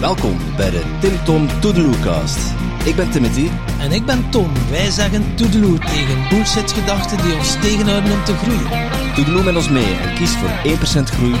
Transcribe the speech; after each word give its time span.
Welkom 0.00 0.36
bij 0.56 0.70
de 0.70 0.98
Tim 1.00 1.24
Tom 1.24 1.60
Toedeloecast. 1.60 2.38
Ik 2.84 2.96
ben 2.96 3.10
Timothy. 3.10 3.48
En 3.80 3.92
ik 3.92 4.06
ben 4.06 4.30
Tom. 4.30 4.52
Wij 4.70 4.90
zeggen 4.90 5.36
toedeloe 5.36 5.78
tegen 5.78 6.28
bullshit-gedachten 6.28 7.22
die 7.22 7.34
ons 7.36 7.52
tegenhouden 7.60 8.12
om 8.12 8.24
te 8.24 8.34
groeien. 8.34 8.90
Toedeloe 9.14 9.42
met 9.42 9.56
ons 9.56 9.68
mee 9.68 9.94
en 9.94 10.14
kies 10.14 10.30
voor 10.30 10.48
1% 10.48 11.02
groei, 11.02 11.34
99% 11.34 11.38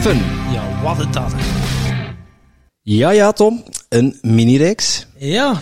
fun. 0.00 0.18
Ja, 0.52 0.82
wat 0.82 0.96
het 0.96 1.12
dat. 1.12 1.34
Ja, 2.82 3.10
ja, 3.10 3.32
Tom. 3.32 3.64
Een 3.88 4.18
mini-reeks. 4.22 5.06
Ja, 5.16 5.60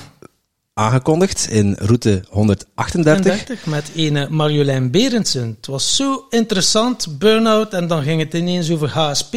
Aangekondigd 0.76 1.48
in 1.50 1.76
route 1.78 2.24
138. 2.28 3.22
30 3.22 3.66
met 3.66 3.90
ene 3.94 4.28
Marjolein 4.30 4.90
Berendsen. 4.90 5.54
Het 5.56 5.66
was 5.66 5.96
zo 5.96 6.26
interessant, 6.30 7.18
burn-out, 7.18 7.72
en 7.72 7.86
dan 7.86 8.02
ging 8.02 8.20
het 8.20 8.34
ineens 8.34 8.70
over 8.70 8.88
HSP. 8.88 9.34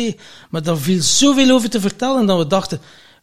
Maar 0.50 0.64
daar 0.64 0.78
viel 0.78 1.02
zoveel 1.02 1.52
over 1.52 1.70
te 1.70 1.80
vertellen 1.80 2.26
dat 2.26 2.38
we 2.38 2.48
dachten, 2.48 2.80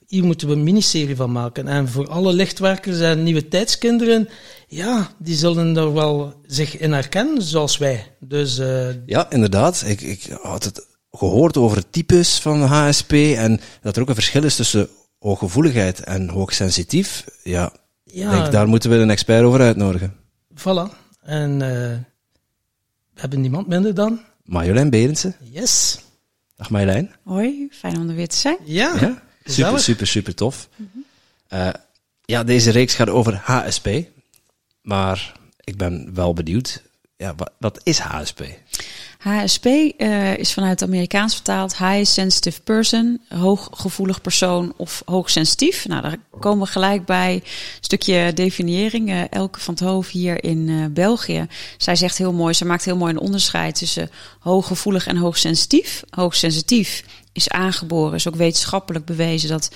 hier 0.06 0.24
moeten 0.24 0.48
we 0.48 0.54
een 0.54 0.62
miniserie 0.62 1.16
van 1.16 1.32
maken. 1.32 1.68
En 1.68 1.88
voor 1.88 2.08
alle 2.08 2.32
lichtwerkers 2.32 3.00
en 3.00 3.22
nieuwe 3.22 3.48
tijdskinderen, 3.48 4.28
ja, 4.68 5.10
die 5.18 5.36
zullen 5.36 5.76
er 5.76 5.92
wel 5.92 6.34
zich 6.46 6.78
in 6.78 6.92
herkennen, 6.92 7.42
zoals 7.42 7.78
wij. 7.78 8.16
Dus 8.20 8.58
eh, 8.58 8.88
Ja, 9.06 9.30
inderdaad. 9.30 9.82
Ik, 9.86 10.00
ik 10.00 10.36
had 10.42 10.64
het 10.64 10.86
gehoord 11.10 11.56
over 11.56 11.90
types 11.90 12.38
van 12.38 12.62
HSP 12.62 13.12
en 13.12 13.60
dat 13.82 13.96
er 13.96 14.02
ook 14.02 14.08
een 14.08 14.14
verschil 14.14 14.44
is 14.44 14.56
tussen 14.56 14.88
hooggevoeligheid 15.18 16.00
en 16.00 16.28
hoogsensitief. 16.28 17.24
Ja, 17.42 17.72
ja, 18.14 18.30
denk, 18.30 18.52
daar 18.52 18.68
moeten 18.68 18.90
we 18.90 18.96
een 18.96 19.10
expert 19.10 19.42
over 19.44 19.60
uitnodigen. 19.60 20.14
voilà. 20.54 21.02
En 21.22 21.62
eh, 21.62 21.68
we 23.14 23.20
hebben 23.20 23.40
niemand 23.40 23.66
minder 23.66 23.94
dan... 23.94 24.20
Marjolein 24.44 24.90
Berendsen. 24.90 25.36
Yes. 25.50 25.98
Dag 26.56 26.70
Marjolein. 26.70 27.14
Hoi, 27.24 27.68
fijn 27.72 27.96
om 27.96 28.08
er 28.08 28.14
weer 28.14 28.28
te 28.28 28.36
zijn. 28.36 28.56
Ja, 28.64 28.94
Ja, 29.00 29.22
super, 29.44 29.80
super, 29.80 30.06
super 30.06 30.34
tof. 30.34 30.68
Eh, 31.48 31.68
ja, 32.24 32.44
deze 32.44 32.70
reeks 32.70 32.94
gaat 32.94 33.08
over 33.10 33.34
HSP. 33.44 33.88
Maar 34.82 35.32
ik 35.60 35.76
ben 35.76 36.14
wel 36.14 36.32
benieuwd, 36.32 36.82
ja, 37.16 37.34
wat, 37.34 37.52
wat 37.58 37.80
is 37.82 37.98
HSP? 37.98 38.44
HSP 39.24 39.66
eh, 39.66 40.36
is 40.36 40.52
vanuit 40.52 40.80
het 40.80 40.88
Amerikaans 40.88 41.34
vertaald 41.34 41.76
High 41.76 42.04
Sensitive 42.04 42.60
Person, 42.60 43.20
hooggevoelig 43.28 44.20
persoon 44.20 44.72
of 44.76 45.02
hoogsensitief. 45.04 45.88
Nou, 45.88 46.02
daar 46.02 46.16
komen 46.40 46.66
we 46.66 46.72
gelijk 46.72 47.04
bij 47.04 47.34
een 47.34 47.42
stukje 47.80 48.32
definiëring. 48.32 49.10
Eh, 49.10 49.22
Elke 49.30 49.60
van 49.60 49.74
het 49.74 49.82
Hoofd 49.82 50.10
hier 50.10 50.44
in 50.44 50.68
eh, 50.68 50.84
België. 50.90 51.46
Zij 51.76 51.96
zegt 51.96 52.18
heel 52.18 52.32
mooi, 52.32 52.54
ze 52.54 52.64
maakt 52.64 52.84
heel 52.84 52.96
mooi 52.96 53.12
een 53.12 53.20
onderscheid 53.20 53.74
tussen 53.74 54.10
hooggevoelig 54.38 55.06
en 55.06 55.16
hoogsensitief. 55.16 56.02
Hoogsensitief 56.10 57.04
is 57.32 57.48
aangeboren, 57.48 58.14
is 58.14 58.28
ook 58.28 58.36
wetenschappelijk 58.36 59.04
bewezen 59.04 59.48
dat 59.48 59.70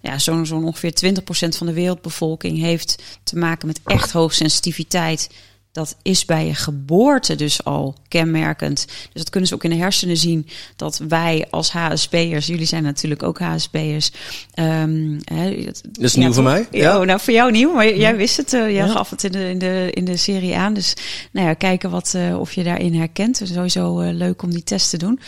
ja, 0.00 0.18
zo'n 0.18 0.46
zo'n 0.46 0.64
ongeveer 0.64 1.14
20% 1.46 1.56
van 1.56 1.66
de 1.66 1.72
wereldbevolking 1.72 2.58
heeft 2.58 3.02
te 3.22 3.36
maken 3.36 3.66
met 3.66 3.80
echt 3.84 4.12
hoogsensitiviteit. 4.12 5.28
Dat 5.72 5.96
is 6.02 6.24
bij 6.24 6.46
je 6.46 6.54
geboorte 6.54 7.34
dus 7.34 7.64
al 7.64 7.94
kenmerkend. 8.08 8.86
Dus 8.86 9.22
dat 9.22 9.30
kunnen 9.30 9.48
ze 9.48 9.54
ook 9.54 9.64
in 9.64 9.70
de 9.70 9.76
hersenen 9.76 10.16
zien. 10.16 10.48
Dat 10.76 11.00
wij 11.08 11.46
als 11.50 11.72
HSP'ers, 11.72 12.46
jullie 12.46 12.66
zijn 12.66 12.82
natuurlijk 12.82 13.22
ook 13.22 13.38
HSP'ers. 13.38 14.10
Um, 14.54 15.18
Dat 15.24 16.04
is 16.04 16.14
nieuw 16.14 16.32
voor 16.32 16.42
mij. 16.42 16.66
Ja. 16.70 16.98
Oh, 17.00 17.06
nou, 17.06 17.20
voor 17.20 17.32
jou 17.32 17.50
nieuw, 17.50 17.72
maar 17.72 17.96
jij 17.96 18.16
wist 18.16 18.36
het. 18.36 18.52
Uh, 18.52 18.60
jij 18.60 18.72
Ja. 18.72 18.88
gaf 18.88 19.10
het 19.10 19.24
in 19.24 19.32
de, 19.32 19.48
in, 19.48 19.58
de, 19.58 19.88
in 19.92 20.04
de 20.04 20.16
serie 20.16 20.56
aan. 20.56 20.74
Dus 20.74 20.94
nou 21.30 21.46
ja, 21.46 21.54
kijken 21.54 21.90
wat, 21.90 22.12
uh, 22.16 22.38
of 22.40 22.52
je 22.52 22.62
daarin 22.62 22.94
herkent. 22.94 23.38
Dus 23.38 23.52
sowieso 23.52 24.00
uh, 24.00 24.12
leuk 24.12 24.42
om 24.42 24.50
die 24.50 24.64
test 24.64 24.90
te 24.90 24.96
doen. 24.96 25.20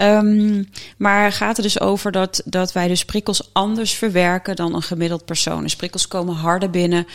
Um, 0.00 0.68
maar 0.96 1.32
gaat 1.32 1.56
er 1.56 1.62
dus 1.62 1.80
over 1.80 2.12
dat, 2.12 2.42
dat 2.44 2.72
wij 2.72 2.88
dus 2.88 3.04
prikkels 3.04 3.50
anders 3.52 3.92
verwerken 3.94 4.56
dan 4.56 4.74
een 4.74 4.82
gemiddeld 4.82 5.24
persoon. 5.24 5.62
Dus 5.62 5.76
prikkels 5.76 6.08
komen 6.08 6.34
harder 6.34 6.70
binnen. 6.70 7.06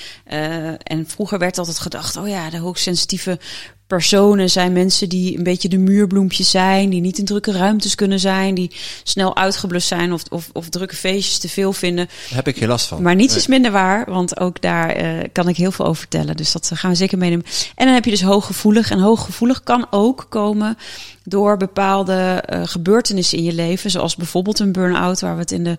En 0.84 1.08
vroeger 1.08 1.40
werd 1.40 1.58
altijd 1.58 1.80
gedacht, 1.80 2.18
oh 2.18 2.28
ja, 2.28 2.50
de 2.50 2.58
hoogsensitieve 2.72 3.40
personen 3.88 4.50
zijn 4.50 4.74
mensen 4.74 5.10
die 5.10 5.38
een 5.38 5.44
beetje 5.44 5.70
de 5.70 5.78
muurbloempjes 5.78 6.50
zijn, 6.50 6.90
die 6.90 7.02
niet 7.02 7.18
in 7.18 7.26
drukke 7.26 7.52
ruimtes 7.52 7.96
kunnen 7.96 8.20
zijn, 8.20 8.56
die 8.56 8.72
snel 9.04 9.36
uitgeblust 9.36 9.88
zijn 9.88 10.14
of, 10.14 10.24
of, 10.30 10.50
of 10.54 10.70
drukke 10.70 10.96
feestjes 10.96 11.38
te 11.38 11.50
veel 11.50 11.74
vinden. 11.74 12.06
Daar 12.06 12.36
heb 12.36 12.48
ik 12.48 12.58
geen 12.58 12.68
last 12.68 12.88
van. 12.88 13.02
Maar 13.02 13.16
niets 13.16 13.36
is 13.36 13.48
minder 13.48 13.72
waar, 13.72 14.06
want 14.10 14.40
ook 14.40 14.62
daar 14.62 15.04
uh, 15.04 15.24
kan 15.32 15.48
ik 15.48 15.58
heel 15.58 15.72
veel 15.72 15.86
over 15.86 16.00
vertellen. 16.00 16.38
Dus 16.38 16.52
dat 16.52 16.72
gaan 16.74 16.90
we 16.90 16.96
zeker 16.96 17.18
meenemen. 17.18 17.46
En 17.76 17.86
dan 17.86 17.94
heb 17.94 18.06
je 18.06 18.12
dus 18.12 18.22
hooggevoelig. 18.22 18.92
En 18.92 19.00
hooggevoelig 19.00 19.64
kan 19.64 19.88
ook 19.90 20.26
komen 20.30 20.78
door 21.24 21.58
bepaalde 21.58 22.44
uh, 22.50 22.62
gebeurtenissen 22.64 23.38
in 23.38 23.44
je 23.44 23.54
leven, 23.54 23.92
zoals 23.92 24.16
bijvoorbeeld 24.16 24.60
een 24.60 24.72
burn-out, 24.72 25.20
waar 25.20 25.34
we 25.34 25.42
het 25.42 25.52
in 25.52 25.64
de 25.64 25.78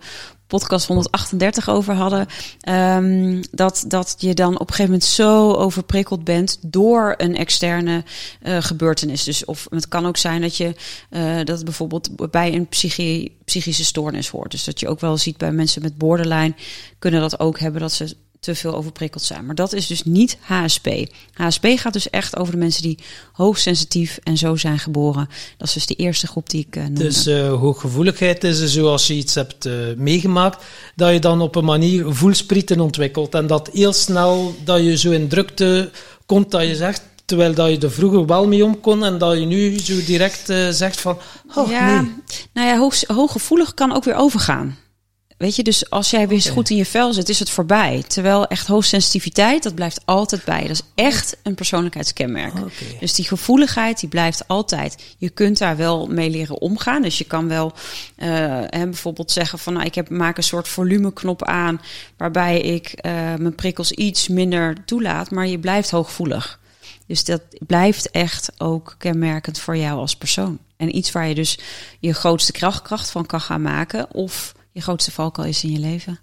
podcast 0.59 0.87
138 0.87 1.69
over 1.69 1.95
hadden. 1.95 2.27
Um, 2.69 3.41
dat, 3.51 3.85
dat 3.89 4.15
je 4.19 4.35
dan 4.35 4.55
op 4.55 4.61
een 4.61 4.75
gegeven 4.75 4.85
moment 4.85 5.05
zo 5.05 5.53
overprikkeld 5.53 6.25
bent 6.25 6.59
door 6.61 7.15
een 7.17 7.37
externe 7.37 8.05
uh, 8.43 8.57
gebeurtenis. 8.61 9.25
Dus 9.25 9.45
of 9.45 9.67
het 9.71 9.89
kan 9.89 10.07
ook 10.07 10.17
zijn 10.17 10.41
dat 10.41 10.57
je 10.57 10.75
uh, 11.11 11.45
dat 11.45 11.65
bijvoorbeeld 11.65 12.31
bij 12.31 12.55
een 12.55 12.67
psychi 12.67 13.37
psychische 13.45 13.85
stoornis 13.85 14.29
hoort. 14.29 14.51
Dus 14.51 14.65
dat 14.65 14.81
je 14.81 14.89
ook 14.89 15.01
wel 15.01 15.17
ziet 15.17 15.37
bij 15.37 15.53
mensen 15.53 15.83
met 15.83 15.99
borderline 15.99 16.55
kunnen 16.99 17.21
dat 17.21 17.41
ook 17.41 17.59
hebben 17.59 17.81
dat 17.81 17.93
ze 17.93 18.17
te 18.43 18.55
veel 18.55 18.75
overprikkeld 18.75 19.23
zijn. 19.23 19.47
Maar 19.47 19.55
dat 19.55 19.73
is 19.73 19.87
dus 19.87 20.05
niet 20.05 20.37
HSP. 20.41 20.89
HSP 21.35 21.67
gaat 21.75 21.93
dus 21.93 22.11
echt 22.11 22.37
over 22.37 22.53
de 22.53 22.59
mensen 22.59 22.83
die 22.83 22.99
hoogsensitief 23.33 24.19
en 24.23 24.37
zo 24.37 24.57
zijn 24.57 24.79
geboren. 24.79 25.29
Dat 25.57 25.69
is 25.69 25.75
dus 25.75 25.87
de 25.87 25.95
eerste 25.95 26.27
groep 26.27 26.51
die 26.51 26.67
ik 26.69 26.77
uh, 26.77 26.83
noemde. 26.83 27.03
Dus 27.03 27.27
uh, 27.27 27.53
hooggevoeligheid 27.53 28.45
is 28.45 28.65
zoals 28.65 29.07
je 29.07 29.15
iets 29.15 29.35
hebt 29.35 29.67
uh, 29.67 29.75
meegemaakt, 29.97 30.65
dat 30.95 31.13
je 31.13 31.19
dan 31.19 31.41
op 31.41 31.55
een 31.55 31.65
manier 31.65 32.15
voelsprieten 32.15 32.81
ontwikkelt. 32.81 33.35
En 33.35 33.47
dat 33.47 33.71
heel 33.73 33.93
snel 33.93 34.55
dat 34.65 34.85
je 34.85 34.97
zo 34.97 35.11
in 35.11 35.29
drukte 35.29 35.91
komt 36.27 36.51
dat 36.51 36.67
je 36.67 36.77
zegt, 36.77 37.03
terwijl 37.25 37.55
dat 37.55 37.71
je 37.71 37.79
er 37.79 37.93
vroeger 37.93 38.27
wel 38.27 38.47
mee 38.47 38.65
om 38.65 38.81
kon 38.81 39.05
en 39.05 39.19
dat 39.19 39.39
je 39.39 39.45
nu 39.45 39.79
zo 39.79 40.05
direct 40.05 40.51
uh, 40.51 40.69
zegt 40.69 41.01
van, 41.01 41.19
oh 41.55 41.71
ja, 41.71 42.01
nee. 42.01 42.13
Nou 42.53 42.69
ja, 42.69 42.79
hoog, 42.79 43.03
hooggevoelig 43.07 43.75
kan 43.75 43.95
ook 43.95 44.05
weer 44.05 44.17
overgaan. 44.17 44.77
Weet 45.43 45.57
je, 45.57 45.63
dus 45.63 45.91
als 45.91 46.11
jij 46.11 46.29
weer 46.29 46.39
okay. 46.39 46.53
goed 46.53 46.71
in 46.71 46.77
je 46.77 46.87
vel 46.87 47.13
zit, 47.13 47.29
is 47.29 47.39
het 47.39 47.51
voorbij. 47.51 48.05
Terwijl 48.07 48.47
echt 48.47 48.67
hoogsensitiviteit, 48.67 49.63
dat 49.63 49.75
blijft 49.75 50.01
altijd 50.05 50.45
bij. 50.45 50.61
Dat 50.61 50.71
is 50.71 50.83
echt 50.95 51.37
een 51.43 51.55
persoonlijkheidskenmerk. 51.55 52.55
Okay. 52.55 52.97
Dus 53.01 53.15
die 53.15 53.25
gevoeligheid, 53.25 54.01
die 54.01 54.09
blijft 54.09 54.49
altijd. 54.49 55.15
Je 55.19 55.29
kunt 55.31 55.59
daar 55.59 55.77
wel 55.77 56.07
mee 56.07 56.31
leren 56.31 56.61
omgaan. 56.61 57.03
Dus 57.03 57.19
je 57.19 57.25
kan 57.25 57.49
wel 57.49 57.73
uh, 58.17 58.27
hè, 58.67 58.85
bijvoorbeeld 58.85 59.31
zeggen 59.31 59.59
van... 59.59 59.73
Nou, 59.73 59.87
ik 59.87 59.95
heb, 59.95 60.11
maak 60.11 60.37
een 60.37 60.43
soort 60.43 60.69
volumeknop 60.69 61.45
aan... 61.45 61.81
waarbij 62.17 62.61
ik 62.61 62.95
uh, 62.97 63.13
mijn 63.13 63.55
prikkels 63.55 63.93
iets 63.93 64.29
minder 64.29 64.85
toelaat. 64.85 65.31
Maar 65.31 65.47
je 65.47 65.59
blijft 65.59 65.91
hooggevoelig. 65.91 66.61
Dus 67.07 67.25
dat 67.25 67.43
blijft 67.61 68.11
echt 68.11 68.53
ook 68.59 68.95
kenmerkend 68.99 69.59
voor 69.59 69.77
jou 69.77 69.99
als 69.99 70.17
persoon. 70.17 70.59
En 70.77 70.97
iets 70.97 71.13
waar 71.13 71.29
je 71.29 71.35
dus 71.35 71.59
je 72.01 72.13
grootste 72.13 72.53
krachtkracht 72.53 73.11
van 73.11 73.27
kan 73.27 73.41
gaan 73.41 73.63
maken... 73.63 74.15
of 74.15 74.55
je 74.73 74.81
grootste 74.81 75.11
valkuil 75.11 75.49
is 75.49 75.65
in 75.65 75.71
je 75.71 75.79
leven. 75.79 76.19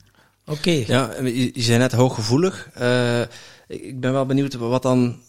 Oké. 0.46 0.58
Okay. 0.58 0.86
Ja, 0.88 1.22
je, 1.22 1.52
je 1.54 1.62
zei 1.62 1.78
net 1.78 1.92
hooggevoelig. 1.92 2.70
Uh, 2.82 3.22
ik 3.68 4.00
ben 4.00 4.12
wel 4.12 4.26
benieuwd 4.26 4.54
wat 4.54 4.82
dan 4.82 5.20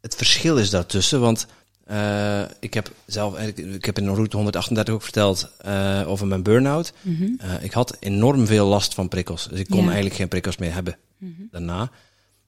het 0.00 0.14
verschil 0.16 0.56
is 0.58 0.70
daartussen. 0.70 1.20
Want 1.20 1.46
uh, 1.90 2.42
ik 2.60 2.74
heb 2.74 2.92
zelf, 3.06 3.38
ik 3.56 3.84
heb 3.84 3.98
in 3.98 4.08
route 4.08 4.36
138 4.36 4.94
ook 4.94 5.02
verteld 5.02 5.50
uh, 5.66 6.02
over 6.06 6.26
mijn 6.26 6.42
burn-out. 6.42 6.92
Mm 7.00 7.16
-hmm. 7.16 7.58
ik 7.60 7.72
had 7.72 7.96
enorm 8.00 8.46
veel 8.46 8.66
last 8.66 8.94
van 8.94 9.08
prikkels. 9.08 9.48
Dus 9.48 9.58
ik 9.58 9.68
kon 9.68 9.78
ja. 9.78 9.84
eigenlijk 9.84 10.14
geen 10.14 10.28
prikkels 10.28 10.56
meer 10.56 10.72
hebben 10.72 10.96
mm 11.18 11.34
-hmm. 11.36 11.48
daarna. 11.50 11.90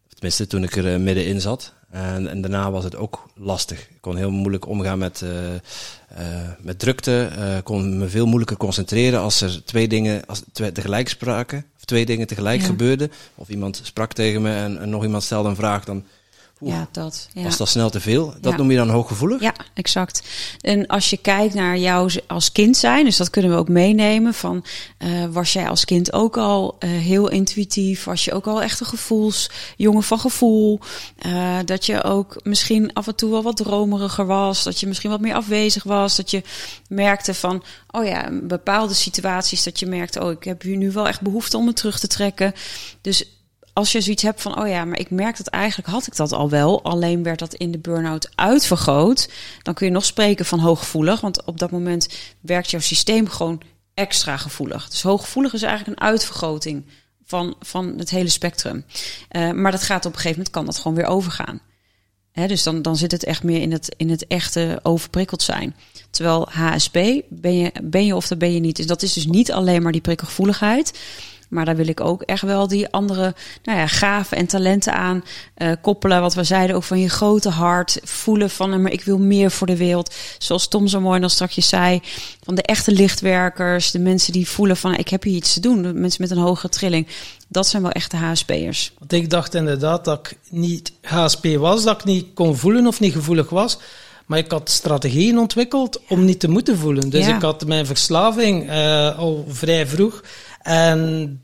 Tenminste, 0.08 0.46
toen 0.46 0.62
ik 0.62 0.76
er 0.76 1.00
middenin 1.00 1.40
zat. 1.40 1.72
En, 1.91 2.28
en, 2.28 2.41
daarna 2.41 2.71
was 2.71 2.84
het 2.84 2.97
ook 2.97 3.28
lastig. 3.34 3.81
Ik 3.81 4.00
kon 4.00 4.16
heel 4.16 4.31
moeilijk 4.31 4.66
omgaan 4.66 4.99
met, 4.99 5.21
uh, 5.25 5.31
uh, 5.31 5.59
met 6.60 6.78
drukte. 6.78 7.28
Ik 7.32 7.38
uh, 7.38 7.56
kon 7.62 7.99
me 7.99 8.08
veel 8.08 8.26
moeilijker 8.26 8.56
concentreren 8.56 9.20
als 9.20 9.40
er 9.40 9.64
twee 9.64 9.88
dingen 9.88 10.26
als 10.26 10.43
twee, 10.52 10.73
tegelijk 10.73 11.08
spraken. 11.08 11.64
Of 11.76 11.85
twee 11.85 12.06
dingen 12.06 12.26
tegelijk 12.26 12.61
ja. 12.61 12.67
gebeurden. 12.67 13.12
Of 13.35 13.49
iemand 13.49 13.81
sprak 13.85 14.12
tegen 14.12 14.43
me 14.43 14.55
en, 14.55 14.81
en 14.81 14.90
nog 14.90 15.05
iemand 15.05 15.23
stelde 15.23 15.49
een 15.49 15.56
vraag. 15.56 15.85
Dan 15.85 16.05
Oeh, 16.60 16.72
ja, 16.72 16.88
dat. 16.93 17.28
Ja. 17.32 17.43
Was 17.43 17.56
dat 17.56 17.69
snel 17.69 17.90
te 17.90 18.00
veel? 18.00 18.34
Dat 18.40 18.52
ja. 18.52 18.58
noem 18.58 18.70
je 18.70 18.76
dan 18.76 18.90
hooggevoelig? 18.90 19.40
Ja, 19.40 19.55
exact. 19.75 20.22
En 20.60 20.87
als 20.87 21.10
je 21.10 21.16
kijkt 21.16 21.55
naar 21.55 21.78
jou 21.78 22.10
als 22.26 22.52
kind 22.52 22.76
zijn, 22.76 23.05
dus 23.05 23.16
dat 23.16 23.31
kunnen 23.31 23.50
we 23.50 23.56
ook 23.56 23.69
meenemen. 23.69 24.34
Van 24.34 24.64
uh, 24.99 25.25
was 25.31 25.52
jij 25.52 25.69
als 25.69 25.84
kind 25.84 26.12
ook 26.12 26.37
al 26.37 26.76
uh, 26.78 26.90
heel 26.90 27.28
intuïtief? 27.28 28.05
Was 28.05 28.25
je 28.25 28.32
ook 28.32 28.46
al 28.46 28.62
echt 28.62 28.81
een 28.81 28.87
gevoelsjongen 28.87 30.02
van 30.02 30.19
gevoel? 30.19 30.81
Uh, 31.26 31.58
dat 31.64 31.87
je 31.87 32.02
ook 32.02 32.40
misschien 32.43 32.93
af 32.93 33.06
en 33.06 33.14
toe 33.14 33.31
wel 33.31 33.43
wat 33.43 33.56
dromeriger 33.56 34.26
was. 34.26 34.62
Dat 34.62 34.81
je 34.81 34.87
misschien 34.87 35.10
wat 35.10 35.20
meer 35.20 35.34
afwezig 35.34 35.82
was. 35.82 36.16
Dat 36.16 36.31
je 36.31 36.43
merkte 36.88 37.34
van, 37.34 37.62
oh 37.90 38.05
ja, 38.05 38.28
bepaalde 38.43 38.94
situaties 38.94 39.62
dat 39.62 39.78
je 39.78 39.87
merkte, 39.87 40.22
oh, 40.25 40.31
ik 40.31 40.44
heb 40.44 40.62
hier 40.62 40.76
nu 40.76 40.90
wel 40.90 41.08
echt 41.08 41.20
behoefte 41.20 41.56
om 41.56 41.64
me 41.64 41.72
terug 41.72 41.99
te 41.99 42.06
trekken. 42.06 42.52
Dus 43.00 43.25
als 43.78 43.92
je 43.92 44.00
zoiets 44.00 44.22
hebt 44.22 44.42
van, 44.42 44.60
oh 44.60 44.69
ja, 44.69 44.84
maar 44.84 44.98
ik 44.98 45.10
merk 45.10 45.36
dat 45.36 45.46
eigenlijk 45.46 45.88
had 45.88 46.06
ik 46.06 46.16
dat 46.16 46.32
al 46.32 46.50
wel, 46.50 46.84
alleen 46.84 47.22
werd 47.22 47.38
dat 47.38 47.54
in 47.54 47.70
de 47.70 47.78
burn-out 47.78 48.28
uitvergroot, 48.34 49.30
dan 49.62 49.75
kun 49.75 49.86
je 49.86 49.92
nog 49.92 50.04
spreken 50.04 50.44
van 50.44 50.58
hooggevoelig, 50.58 51.20
want 51.20 51.44
op 51.44 51.58
dat 51.58 51.70
moment 51.70 52.08
werkt 52.40 52.70
jouw 52.70 52.80
systeem 52.80 53.28
gewoon 53.28 53.60
extra 53.94 54.36
gevoelig. 54.36 54.88
Dus 54.88 55.02
hooggevoelig 55.02 55.52
is 55.52 55.62
eigenlijk 55.62 56.00
een 56.00 56.06
uitvergroting 56.06 56.84
van, 57.25 57.56
van 57.60 57.94
het 57.98 58.10
hele 58.10 58.28
spectrum. 58.28 58.84
Uh, 59.30 59.50
maar 59.50 59.72
dat 59.72 59.82
gaat 59.82 60.06
op 60.06 60.12
een 60.12 60.19
gegeven 60.19 60.36
moment, 60.36 60.54
kan 60.54 60.64
dat 60.64 60.78
gewoon 60.78 60.96
weer 60.96 61.06
overgaan. 61.06 61.60
Dus 62.32 62.62
dan, 62.62 62.82
dan 62.82 62.96
zit 62.96 63.12
het 63.12 63.24
echt 63.24 63.42
meer 63.42 63.60
in 63.60 63.72
het, 63.72 63.94
in 63.96 64.10
het 64.10 64.26
echte 64.26 64.81
overprikkeld 64.82 65.42
zijn. 65.42 65.76
Terwijl 66.10 66.48
HSP, 66.50 66.98
ben 67.28 67.56
je, 67.56 67.72
ben 67.82 68.06
je 68.06 68.16
of 68.16 68.28
dat 68.28 68.38
ben 68.38 68.54
je 68.54 68.60
niet. 68.60 68.76
Dus 68.76 68.86
dat 68.86 69.02
is 69.02 69.12
dus 69.12 69.26
niet 69.26 69.52
alleen 69.52 69.82
maar 69.82 69.92
die 69.92 70.00
prikkelgevoeligheid. 70.00 70.98
Maar 71.48 71.64
daar 71.64 71.76
wil 71.76 71.88
ik 71.88 72.00
ook 72.00 72.22
echt 72.22 72.42
wel 72.42 72.68
die 72.68 72.88
andere 72.88 73.34
nou 73.62 73.78
ja, 73.78 73.86
gaven 73.86 74.36
en 74.36 74.46
talenten 74.46 74.92
aan 74.92 75.24
uh, 75.58 75.72
koppelen. 75.80 76.20
Wat 76.20 76.34
we 76.34 76.44
zeiden 76.44 76.76
ook 76.76 76.82
van 76.82 77.00
je 77.00 77.08
grote 77.08 77.48
hart. 77.48 78.00
Voelen 78.02 78.50
van, 78.50 78.82
maar 78.82 78.92
ik 78.92 79.04
wil 79.04 79.18
meer 79.18 79.50
voor 79.50 79.66
de 79.66 79.76
wereld. 79.76 80.14
Zoals 80.38 80.68
Tom 80.68 80.86
zo 80.88 81.00
mooi 81.00 81.20
dan 81.20 81.30
straks 81.30 81.68
zei. 81.68 82.00
Van 82.42 82.54
de 82.54 82.62
echte 82.62 82.92
lichtwerkers. 82.92 83.90
De 83.90 83.98
mensen 83.98 84.32
die 84.32 84.48
voelen 84.48 84.76
van, 84.76 84.94
ik 84.94 85.08
heb 85.08 85.22
hier 85.22 85.34
iets 85.36 85.52
te 85.52 85.60
doen. 85.60 85.82
De 85.82 85.92
mensen 85.92 86.22
met 86.22 86.30
een 86.30 86.42
hogere 86.42 86.68
trilling. 86.68 87.06
Dat 87.48 87.66
zijn 87.66 87.82
wel 87.82 87.90
echte 87.92 88.16
HSP'ers. 88.16 88.92
Want 88.98 89.12
ik 89.12 89.30
dacht 89.30 89.54
inderdaad 89.54 90.04
dat 90.04 90.18
ik 90.18 90.38
niet 90.50 90.92
HSP 91.02 91.46
was. 91.56 91.84
Dat 91.84 91.98
ik 91.98 92.04
niet 92.04 92.26
kon 92.34 92.56
voelen 92.56 92.86
of 92.86 93.00
niet 93.00 93.12
gevoelig 93.12 93.48
was. 93.50 93.78
Maar 94.26 94.38
ik 94.38 94.50
had 94.50 94.70
strategieën 94.70 95.38
ontwikkeld 95.38 96.00
om 96.08 96.24
niet 96.24 96.40
te 96.40 96.48
moeten 96.48 96.78
voelen. 96.78 97.10
Dus 97.10 97.26
Ja. 97.26 97.36
ik 97.36 97.42
had 97.42 97.66
mijn 97.66 97.86
verslaving 97.86 98.68
eh, 98.68 99.18
al 99.18 99.44
vrij 99.48 99.86
vroeg. 99.86 100.22
En 100.62 101.43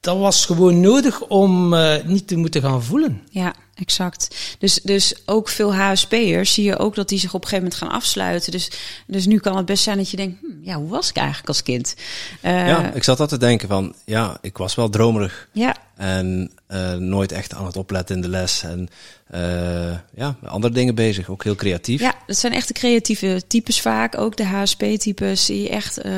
dat 0.00 0.18
was 0.18 0.46
gewoon 0.46 0.80
nodig 0.80 1.20
om 1.20 1.74
eh, 1.74 2.04
niet 2.04 2.26
te 2.26 2.36
moeten 2.36 2.62
gaan 2.62 2.82
voelen. 2.82 3.22
Ja, 3.30 3.54
exact. 3.74 4.56
Dus, 4.58 4.80
dus 4.82 5.22
ook 5.26 5.48
veel 5.48 5.74
HSP'ers 5.74 6.54
zie 6.54 6.64
je 6.64 6.78
ook 6.78 6.94
dat 6.94 7.08
die 7.08 7.18
zich 7.18 7.34
op 7.34 7.42
een 7.42 7.48
gegeven 7.48 7.70
moment 7.70 7.82
gaan 7.82 7.98
afsluiten. 7.98 8.52
Dus, 8.52 8.70
dus 9.06 9.26
nu 9.26 9.38
kan 9.38 9.56
het 9.56 9.66
best 9.66 9.82
zijn 9.82 9.96
dat 9.96 10.10
je 10.10 10.16
denkt, 10.16 10.40
hm, 10.40 10.68
ja, 10.68 10.74
hoe 10.74 10.88
was 10.88 11.08
ik 11.08 11.16
eigenlijk 11.16 11.48
als 11.48 11.62
kind? 11.62 11.94
Eh, 12.40 12.66
ja, 12.66 12.92
ik 12.92 13.04
zat 13.04 13.20
altijd 13.20 13.40
te 13.40 13.46
denken 13.46 13.68
van, 13.68 13.94
ja, 14.04 14.38
ik 14.40 14.56
was 14.56 14.74
wel 14.74 14.88
dromerig. 14.88 15.48
ja, 15.52 15.76
En 16.00 16.50
eh, 16.66 16.94
nooit 16.94 17.32
echt 17.32 17.54
aan 17.54 17.66
het 17.66 17.76
opletten 17.76 18.16
in 18.16 18.22
de 18.22 18.28
les. 18.28 18.62
En 18.62 18.88
eh, 19.26 19.92
ja, 20.14 20.36
andere 20.44 20.74
dingen 20.74 20.94
bezig. 20.94 21.28
Ook 21.28 21.44
heel 21.44 21.54
creatief. 21.54 22.00
Ja, 22.00 22.14
dat 22.26 22.36
zijn 22.36 22.52
echt 22.52 22.68
de 22.68 22.74
creatieve 22.74 23.42
types 23.46 23.80
vaak. 23.80 24.18
Ook 24.18 24.36
de 24.36 24.44
HSP-types 24.44 25.46
die 25.46 25.68
echt, 25.68 25.98
eh, 25.98 26.12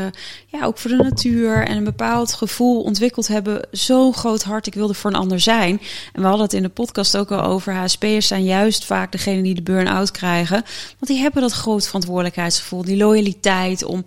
ja, 0.47 0.65
ook 0.65 0.79
voor 0.79 0.91
de 0.91 0.97
natuur 0.97 1.67
en 1.67 1.77
een 1.77 1.85
bepaald 1.85 2.33
gevoel 2.33 2.83
ontwikkeld 2.83 3.29
hebben. 3.29 3.69
Zo'n 3.71 4.15
groot 4.15 4.43
hart, 4.43 4.67
ik 4.67 4.75
wilde 4.75 4.95
voor 4.95 5.11
een 5.11 5.17
ander 5.17 5.41
zijn. 5.41 5.81
En 6.13 6.21
we 6.21 6.27
hadden 6.27 6.45
het 6.45 6.55
in 6.55 6.63
de 6.63 6.69
podcast 6.69 7.17
ook 7.17 7.31
al 7.31 7.43
over. 7.43 7.75
HSP'ers 7.75 8.27
zijn 8.27 8.45
juist 8.45 8.85
vaak 8.85 9.13
degene 9.13 9.43
die 9.43 9.55
de 9.55 9.63
burn-out 9.63 10.11
krijgen. 10.11 10.65
Want 10.99 11.07
die 11.07 11.19
hebben 11.19 11.43
dat 11.43 11.53
groot 11.53 11.87
verantwoordelijkheidsgevoel, 11.87 12.85
die 12.85 12.97
loyaliteit 12.97 13.85
om 13.85 14.05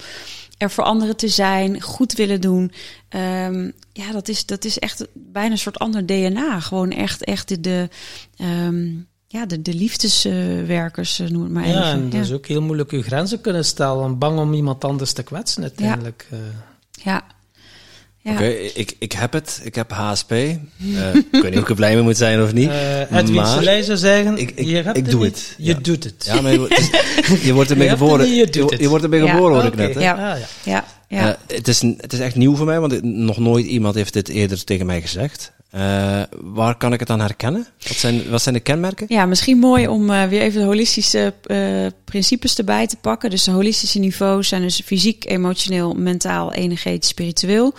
er 0.57 0.72
voor 0.72 0.84
anderen 0.84 1.16
te 1.16 1.28
zijn, 1.28 1.81
goed 1.81 2.13
willen 2.13 2.42
doen. 2.42 2.72
Ehm, 3.10 3.72
ja, 3.94 4.12
dat 4.12 4.28
is, 4.28 4.46
dat 4.46 4.66
is 4.66 4.80
echt 4.80 5.07
bijna 5.13 5.52
een 5.52 5.57
soort 5.57 5.80
ander 5.80 6.06
DNA. 6.06 6.60
Gewoon 6.60 6.92
echt, 6.92 7.24
echt 7.24 7.48
de, 7.48 7.60
de, 7.60 7.90
ehm, 8.38 8.88
ja, 9.28 9.46
de, 9.46 9.62
de 9.62 9.74
liefdeswerkers, 9.74 11.19
eh, 11.19 11.28
noem 11.28 11.44
het 11.44 11.52
maar 11.52 11.63
even. 11.63 11.80
Ja, 11.80 11.92
en 11.92 12.10
dat 12.10 12.22
is 12.22 12.28
ja. 12.28 12.34
ook 12.36 12.46
heel 12.48 12.62
moeilijk 12.62 12.92
je 12.92 13.02
grenzen 13.04 13.42
kunnen 13.42 13.66
stellen. 13.66 14.18
Bang 14.18 14.40
om 14.40 14.54
iemand 14.54 14.84
anders 14.84 15.13
te 15.13 15.24
kwetsen 15.24 15.62
uiteindelijk. 15.62 16.28
eh. 16.31 16.38
ja. 17.04 17.24
Ja. 18.25 18.31
Oké, 18.31 18.45
ik, 18.74 18.94
ik 19.00 19.12
heb 19.12 19.33
het. 19.33 19.62
Ik 19.63 19.75
heb 19.75 19.92
HSP. 19.92 20.31
Eh, 20.31 20.48
ik 21.16 21.25
weet 21.31 21.44
niet 21.44 21.56
of 21.56 21.62
ik 21.62 21.69
er 21.69 21.75
blij 21.75 21.94
mee 21.94 22.04
moet 22.04 22.18
zijn 22.18 22.44
of 22.44 22.54
niet. 22.54 22.69
Eh, 22.69 23.00
Edwin 23.01 23.33
maar- 23.33 23.45
Soleil 23.48 23.83
zou 23.83 23.98
zeggen, 23.98 24.38
Ik- 24.38 24.51
ik- 24.56 24.66
je 24.66 24.75
hebt 24.75 24.98
ik 24.98 25.04
het 25.04 25.12
doe 25.12 25.24
niet, 25.24 25.36
het, 25.36 25.56
Je 25.57 25.72
ja. 25.74 25.80
doet 25.81 26.04
het. 26.04 26.24
Ja, 26.33 26.42
maar 26.42 26.51
je, 26.51 26.57
wordt- 26.57 26.75
het 26.77 26.89
is- 27.31 27.42
je 27.48 27.54
wordt 27.54 27.69
ermee 27.69 27.88
het 27.89 27.98
geboren. 27.98 28.25
niet, 28.30 28.36
je 28.38 28.45
doet 28.45 28.56
Je, 28.56 28.62
het. 28.62 28.80
je 28.80 28.89
wordt 28.89 29.04
ermee 29.04 29.24
Ja. 29.24 29.31
geboren, 29.31 29.54
hoorde 29.54 29.68
ik 29.68 29.75
net. 29.75 29.94
Hè? 29.95 30.01
Ja. 30.01 30.12
Ah, 30.33 30.39
ja. 30.39 30.45
Ja, 30.63 30.86
ja. 31.07 31.27
Eh, 31.48 31.56
het, 31.56 31.68
is 31.68 31.81
het 31.81 32.13
is 32.13 32.19
echt 32.19 32.36
nieuw 32.36 32.56
voor 32.56 32.66
mij, 32.66 32.80
want 32.80 32.92
het- 32.92 33.04
nog 33.04 33.38
nooit 33.38 33.66
iemand 33.66 33.95
heeft 33.95 34.13
dit 34.13 34.27
eerder 34.30 34.63
tegen 34.63 34.86
mij 34.86 35.01
gezegd. 35.01 35.51
Eh, 35.75 36.22
waar 36.42 36.75
kan 36.77 36.94
ik 36.94 37.00
het 37.00 37.10
aan 37.10 37.19
herkennen? 37.19 37.68
Wat 37.88 37.98
zijn, 37.98 38.30
wat 38.30 38.42
zijn 38.42 38.56
de 38.56 38.62
kenmerken? 38.62 39.06
Ja, 39.10 39.25
misschien 39.25 39.57
mooi 39.57 39.88
om 39.88 40.10
eh, 40.10 40.24
weer 40.24 40.42
even 40.42 40.60
de 40.60 40.66
holistische 40.66 41.33
eh, 41.44 41.86
principes 42.06 42.57
erbij 42.57 42.88
te 42.88 42.98
pakken. 42.98 43.30
Dus 43.30 43.44
de 43.44 43.51
holistische 43.51 44.00
niveaus 44.00 44.48
zijn 44.48 44.62
dus 44.62 44.81
fysiek, 44.86 45.25
emotioneel, 45.25 45.94
mentaal, 45.94 46.54
energetisch, 46.54 47.10
spiritueel. 47.10 47.74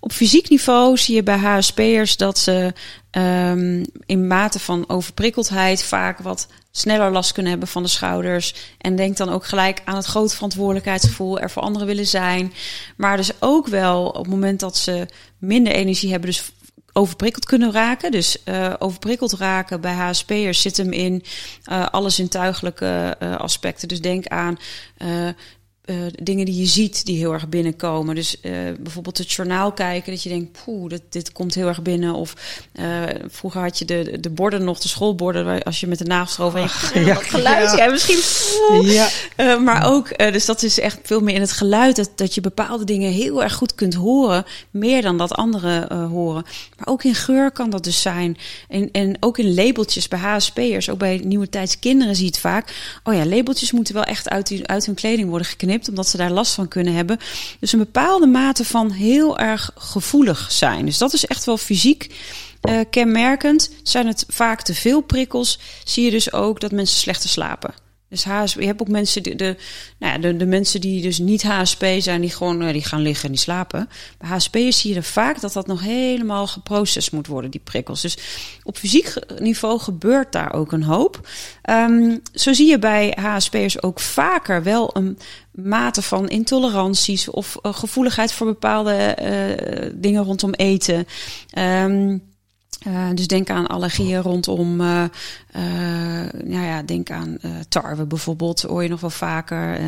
Op 0.00 0.12
fysiek 0.12 0.48
niveau 0.48 0.96
zie 0.96 1.14
je 1.14 1.22
bij 1.22 1.36
HSP'ers 1.36 2.16
dat 2.16 2.38
ze 2.38 2.72
ehm, 3.10 3.84
in 4.06 4.26
mate 4.26 4.58
van 4.58 4.88
overprikkeldheid 4.88 5.84
vaak 5.84 6.18
wat 6.18 6.48
sneller 6.70 7.10
last 7.10 7.32
kunnen 7.32 7.50
hebben 7.50 7.68
van 7.68 7.82
de 7.82 7.88
schouders. 7.88 8.54
En 8.78 8.96
denk 8.96 9.16
dan 9.16 9.28
ook 9.28 9.46
gelijk 9.46 9.82
aan 9.84 9.96
het 9.96 10.06
grote 10.06 10.34
verantwoordelijkheidsgevoel, 10.34 11.40
er 11.40 11.50
voor 11.50 11.62
anderen 11.62 11.86
willen 11.86 12.06
zijn. 12.06 12.52
Maar 12.96 13.16
dus 13.16 13.30
ook 13.38 13.66
wel 13.66 14.06
op 14.06 14.24
het 14.24 14.32
moment 14.32 14.60
dat 14.60 14.76
ze 14.76 15.06
minder 15.38 15.72
energie 15.72 16.10
hebben, 16.10 16.30
dus 16.30 16.52
overprikkeld 16.92 17.44
kunnen 17.44 17.72
raken. 17.72 18.10
Dus 18.10 18.42
eh, 18.44 18.74
overprikkeld 18.78 19.32
raken 19.32 19.80
bij 19.80 19.92
HSP'ers 19.92 20.60
zit 20.60 20.76
hem 20.76 20.92
in 20.92 21.22
eh 21.64 21.86
alle 21.86 22.10
zintuigelijke 22.10 23.16
eh, 23.18 23.36
aspecten. 23.36 23.88
Dus 23.88 24.00
denk 24.00 24.26
aan 24.26 24.58
eh, 25.82 25.96
dingen 26.22 26.44
die 26.46 26.56
je 26.56 26.66
ziet 26.66 27.04
die 27.06 27.18
heel 27.18 27.32
erg 27.32 27.48
binnenkomen. 27.48 28.14
Dus 28.14 28.40
eh, 28.40 28.52
bijvoorbeeld 28.78 29.18
het 29.18 29.32
journaal 29.32 29.72
kijken, 29.72 30.12
dat 30.12 30.22
je 30.22 30.28
denkt, 30.28 30.58
poeh, 30.64 30.88
dit, 30.88 31.02
dit 31.08 31.32
komt 31.32 31.54
heel 31.54 31.66
erg 31.66 31.82
binnen. 31.82 32.14
Of 32.14 32.36
eh, 32.72 33.02
vroeger 33.28 33.60
had 33.60 33.78
je 33.78 33.84
de, 33.84 34.20
de 34.20 34.30
borden 34.30 34.64
nog, 34.64 34.80
de 34.80 34.88
schoolborden, 34.88 35.44
waar 35.44 35.62
als 35.62 35.80
je 35.80 35.86
met 35.86 35.98
de 35.98 36.04
nagels 36.04 36.38
eroverheen 36.38 36.68
ging, 36.68 37.06
ja. 37.06 37.14
dat 37.14 37.22
geluid, 37.22 37.76
ja, 37.76 37.90
misschien. 37.90 38.20
Ja. 38.82 39.08
Maar 39.58 39.86
ook, 39.86 40.18
dus 40.18 40.44
dat 40.44 40.62
is 40.62 40.80
echt 40.80 40.98
veel 41.02 41.20
meer 41.20 41.34
in 41.34 41.40
het 41.40 41.52
geluid, 41.52 41.96
dat, 41.96 42.10
dat 42.14 42.34
je 42.34 42.40
bepaalde 42.40 42.84
dingen 42.84 43.12
heel 43.12 43.42
erg 43.42 43.54
goed 43.54 43.74
kunt 43.74 43.94
horen, 43.94 44.44
meer 44.70 45.02
dan 45.02 45.18
dat 45.18 45.32
anderen 45.34 46.06
horen. 46.06 46.44
Maar 46.78 46.86
ook 46.86 47.04
in 47.04 47.14
geur 47.14 47.50
kan 47.50 47.70
dat 47.70 47.84
dus 47.84 48.02
zijn. 48.02 48.38
En, 48.68 48.88
en 48.92 49.16
ook 49.20 49.38
in 49.38 49.54
labeltjes 49.54 50.08
bij 50.08 50.18
HSP'ers, 50.18 50.90
ook 50.90 50.98
bij 50.98 51.20
nieuwe 51.24 51.48
tijds 51.48 51.78
kinderen 51.78 52.14
zie 52.14 52.24
je 52.24 52.30
het 52.30 52.40
vaak. 52.40 53.00
Oh 53.04 53.14
ja, 53.14 53.26
labeltjes 53.26 53.72
moeten 53.72 53.94
wel 53.94 54.04
echt 54.04 54.28
uit, 54.28 54.46
die, 54.46 54.66
uit 54.66 54.86
hun 54.86 54.94
kleding 54.94 55.28
worden 55.28 55.46
geknipt, 55.46 55.71
omdat 55.88 56.08
ze 56.08 56.16
daar 56.16 56.30
last 56.30 56.54
van 56.54 56.68
kunnen 56.68 56.94
hebben. 56.94 57.18
Dus 57.60 57.72
een 57.72 57.78
bepaalde 57.78 58.26
mate 58.26 58.64
van 58.64 58.90
heel 58.90 59.38
erg 59.38 59.70
gevoelig 59.74 60.52
zijn. 60.52 60.84
Dus 60.84 60.98
dat 60.98 61.12
is 61.12 61.26
echt 61.26 61.44
wel 61.44 61.56
fysiek 61.56 62.14
eh, 62.60 62.80
kenmerkend. 62.90 63.70
Zijn 63.82 64.06
het 64.06 64.24
vaak 64.28 64.62
te 64.62 64.74
veel 64.74 65.00
prikkels, 65.00 65.58
zie 65.84 66.04
je 66.04 66.10
dus 66.10 66.32
ook 66.32 66.60
dat 66.60 66.72
mensen 66.72 66.98
slechter 66.98 67.30
slapen. 67.30 67.74
Dus 68.12 68.24
HSP, 68.24 68.60
je 68.60 68.66
hebt 68.66 68.80
ook 68.80 68.88
mensen, 68.88 69.22
die, 69.22 69.34
de, 69.34 69.56
nou 69.98 70.12
ja, 70.12 70.18
de, 70.18 70.36
de 70.36 70.46
mensen 70.46 70.80
die 70.80 71.02
dus 71.02 71.18
niet 71.18 71.42
HSP 71.42 71.84
zijn, 71.98 72.20
die 72.20 72.30
gewoon 72.30 72.62
eh, 72.62 72.72
die 72.72 72.84
gaan 72.84 73.00
liggen 73.00 73.24
en 73.24 73.30
die 73.30 73.40
slapen. 73.40 73.88
Bij 74.18 74.28
HSP'ers 74.28 74.80
zie 74.80 74.90
je 74.90 74.96
er 74.96 75.02
vaak 75.02 75.40
dat 75.40 75.52
dat 75.52 75.66
nog 75.66 75.80
helemaal 75.80 76.46
geprocessed 76.46 77.12
moet 77.12 77.26
worden, 77.26 77.50
die 77.50 77.60
prikkels. 77.64 78.00
Dus 78.00 78.16
op 78.62 78.76
fysiek 78.76 79.14
niveau 79.38 79.78
gebeurt 79.78 80.32
daar 80.32 80.52
ook 80.52 80.72
een 80.72 80.82
hoop. 80.82 81.28
Ehm, 81.62 82.16
zo 82.34 82.52
zie 82.52 82.68
je 82.68 82.78
bij 82.78 83.16
HSP'ers 83.20 83.82
ook 83.82 84.00
vaker 84.00 84.62
wel 84.62 84.90
een 84.96 85.18
mate 85.50 86.02
van 86.02 86.28
intoleranties 86.28 87.28
of 87.28 87.56
eh, 87.62 87.74
gevoeligheid 87.74 88.32
voor 88.32 88.46
bepaalde 88.46 88.94
eh, 88.94 89.90
dingen 89.94 90.24
rondom 90.24 90.52
eten. 90.52 91.06
Ehm, 91.50 92.18
eh, 92.84 93.08
dus 93.14 93.26
denk 93.26 93.50
aan 93.50 93.66
allergieën 93.66 94.22
rondom, 94.22 94.80
eh, 94.80 95.04
nou 96.44 96.64
ja, 96.64 96.82
denk 96.82 97.10
aan 97.10 97.38
tarwe 97.68 98.04
bijvoorbeeld, 98.04 98.62
hoor 98.62 98.82
je 98.82 98.88
nog 98.88 99.00
wel 99.00 99.10
vaker. 99.10 99.80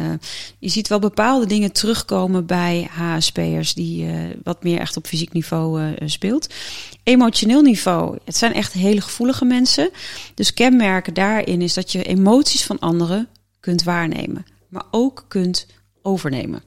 Je 0.59 0.69
ziet 0.69 0.89
wel 0.89 0.99
bepaalde 0.99 1.47
dingen 1.47 1.73
terugkomen 1.73 2.47
bij 2.47 2.89
HSP'ers 2.91 3.75
die 3.75 4.09
wat 4.43 4.63
meer 4.63 4.79
echt 4.79 4.97
op 4.97 5.07
fysiek 5.07 5.33
niveau 5.33 5.95
speelt. 6.07 6.55
Emotioneel 7.03 7.63
niveau, 7.63 8.19
het 8.25 8.37
zijn 8.37 8.53
echt 8.53 8.73
hele 8.73 9.01
gevoelige 9.01 9.45
mensen. 9.45 9.91
Dus 10.35 10.55
kenmerken 10.55 11.15
daarin 11.15 11.63
is 11.63 11.75
dat 11.75 11.93
je 11.93 12.03
emoties 12.03 12.65
van 12.65 12.79
anderen 12.79 13.29
kunt 13.61 13.83
waarnemen, 13.83 14.47
maar 14.69 14.85
ook 14.91 15.25
kunt 15.29 15.67
overnemen. 16.03 16.63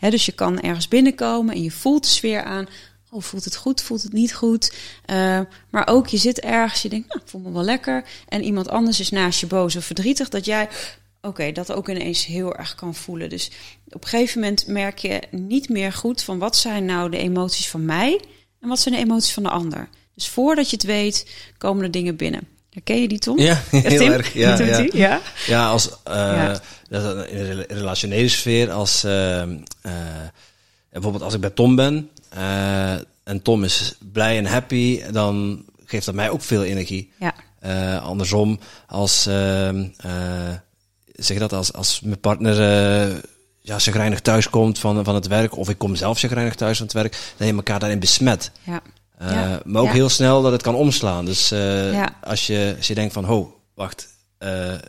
Dus 0.00 0.26
je 0.26 0.32
kan 0.32 0.60
ergens 0.60 0.88
binnenkomen 0.88 1.54
en 1.54 1.62
je 1.62 1.70
voelt 1.70 2.02
de 2.02 2.08
sfeer 2.08 2.42
aan. 2.42 2.66
Oh, 3.10 3.22
voelt 3.22 3.44
het 3.44 3.56
goed? 3.56 3.82
Voelt 3.82 4.02
het 4.02 4.12
niet 4.12 4.34
goed? 4.34 4.72
Uh, 5.06 5.40
maar 5.70 5.86
ook 5.86 6.06
je 6.06 6.16
zit 6.16 6.40
ergens, 6.40 6.82
je 6.82 6.88
denkt, 6.88 7.08
nou, 7.08 7.20
ik 7.20 7.28
voel 7.28 7.40
me 7.40 7.52
wel 7.52 7.62
lekker. 7.62 8.04
En 8.28 8.42
iemand 8.42 8.68
anders 8.68 9.00
is 9.00 9.10
naast 9.10 9.40
je 9.40 9.46
boos 9.46 9.76
of 9.76 9.84
verdrietig. 9.84 10.28
Dat 10.28 10.44
jij, 10.44 10.64
oké, 10.64 11.28
okay, 11.28 11.52
dat 11.52 11.72
ook 11.72 11.88
ineens 11.88 12.26
heel 12.26 12.56
erg 12.56 12.74
kan 12.74 12.94
voelen. 12.94 13.28
Dus 13.28 13.50
op 13.88 14.02
een 14.02 14.08
gegeven 14.08 14.40
moment 14.40 14.66
merk 14.66 14.98
je 14.98 15.20
niet 15.30 15.68
meer 15.68 15.92
goed 15.92 16.22
van 16.22 16.38
wat 16.38 16.56
zijn 16.56 16.84
nou 16.84 17.10
de 17.10 17.18
emoties 17.18 17.68
van 17.68 17.84
mij 17.84 18.20
en 18.60 18.68
wat 18.68 18.80
zijn 18.80 18.94
de 18.94 19.00
emoties 19.00 19.32
van 19.32 19.42
de 19.42 19.50
ander. 19.50 19.88
Dus 20.14 20.28
voordat 20.28 20.70
je 20.70 20.76
het 20.76 20.84
weet, 20.84 21.26
komen 21.58 21.84
er 21.84 21.90
dingen 21.90 22.16
binnen. 22.16 22.48
Herken 22.70 23.00
je 23.00 23.08
die, 23.08 23.18
Tom? 23.18 23.38
Ja, 23.38 23.62
heel 23.70 23.98
Tim? 23.98 24.12
erg. 24.12 24.32
Ja, 24.32 24.58
ja. 24.62 24.88
ja. 24.92 25.20
ja 25.46 25.68
als 25.68 25.88
uh, 25.88 25.94
ja. 26.14 26.60
in 26.88 27.38
de 27.38 27.64
relationele 27.68 28.28
sfeer, 28.28 28.70
als 28.70 29.04
uh, 29.04 29.42
uh, 29.42 29.92
bijvoorbeeld 30.90 31.22
als 31.22 31.34
ik 31.34 31.40
bij 31.40 31.50
Tom 31.50 31.76
ben 31.76 32.10
uh, 32.36 32.92
en 33.24 33.42
Tom 33.42 33.64
is 33.64 33.94
blij 34.12 34.38
en 34.38 34.46
happy, 34.46 35.02
dan 35.10 35.64
geeft 35.84 36.06
dat 36.06 36.14
mij 36.14 36.30
ook 36.30 36.42
veel 36.42 36.64
energie. 36.64 37.12
Ja. 37.18 37.34
Uh, 37.64 38.02
andersom, 38.02 38.58
als, 38.86 39.26
uh, 39.26 39.70
zeg 41.14 41.36
je 41.36 41.38
dat, 41.38 41.52
als, 41.52 41.72
als 41.72 42.00
mijn 42.00 42.20
partner 42.20 42.56
ja, 43.60 43.78
chagrijnig 43.78 44.20
thuis 44.20 44.50
komt 44.50 44.78
van, 44.78 45.04
van 45.04 45.14
het 45.14 45.26
werk, 45.26 45.56
of 45.56 45.68
ik 45.68 45.78
kom 45.78 45.96
zelf 45.96 46.18
chagrijnig 46.18 46.54
thuis 46.54 46.76
van 46.76 46.86
het 46.86 46.94
werk, 46.94 47.32
dan 47.36 47.46
je 47.46 47.52
elkaar 47.52 47.78
daarin 47.78 47.98
besmet. 47.98 48.50
Ja. 48.62 48.82
Ja. 49.18 49.60
Maar 49.64 49.82
ook 49.82 49.88
ja. 49.88 49.94
heel 49.94 50.08
snel 50.08 50.42
dat 50.42 50.52
het 50.52 50.62
kan 50.62 50.74
omslaan. 50.74 51.24
Dus 51.24 51.48
ja. 51.48 52.18
als, 52.22 52.46
je, 52.46 52.74
als 52.76 52.86
je 52.86 52.94
denkt 52.94 53.12
van, 53.12 53.24
ho, 53.24 53.60
wacht, 53.74 54.08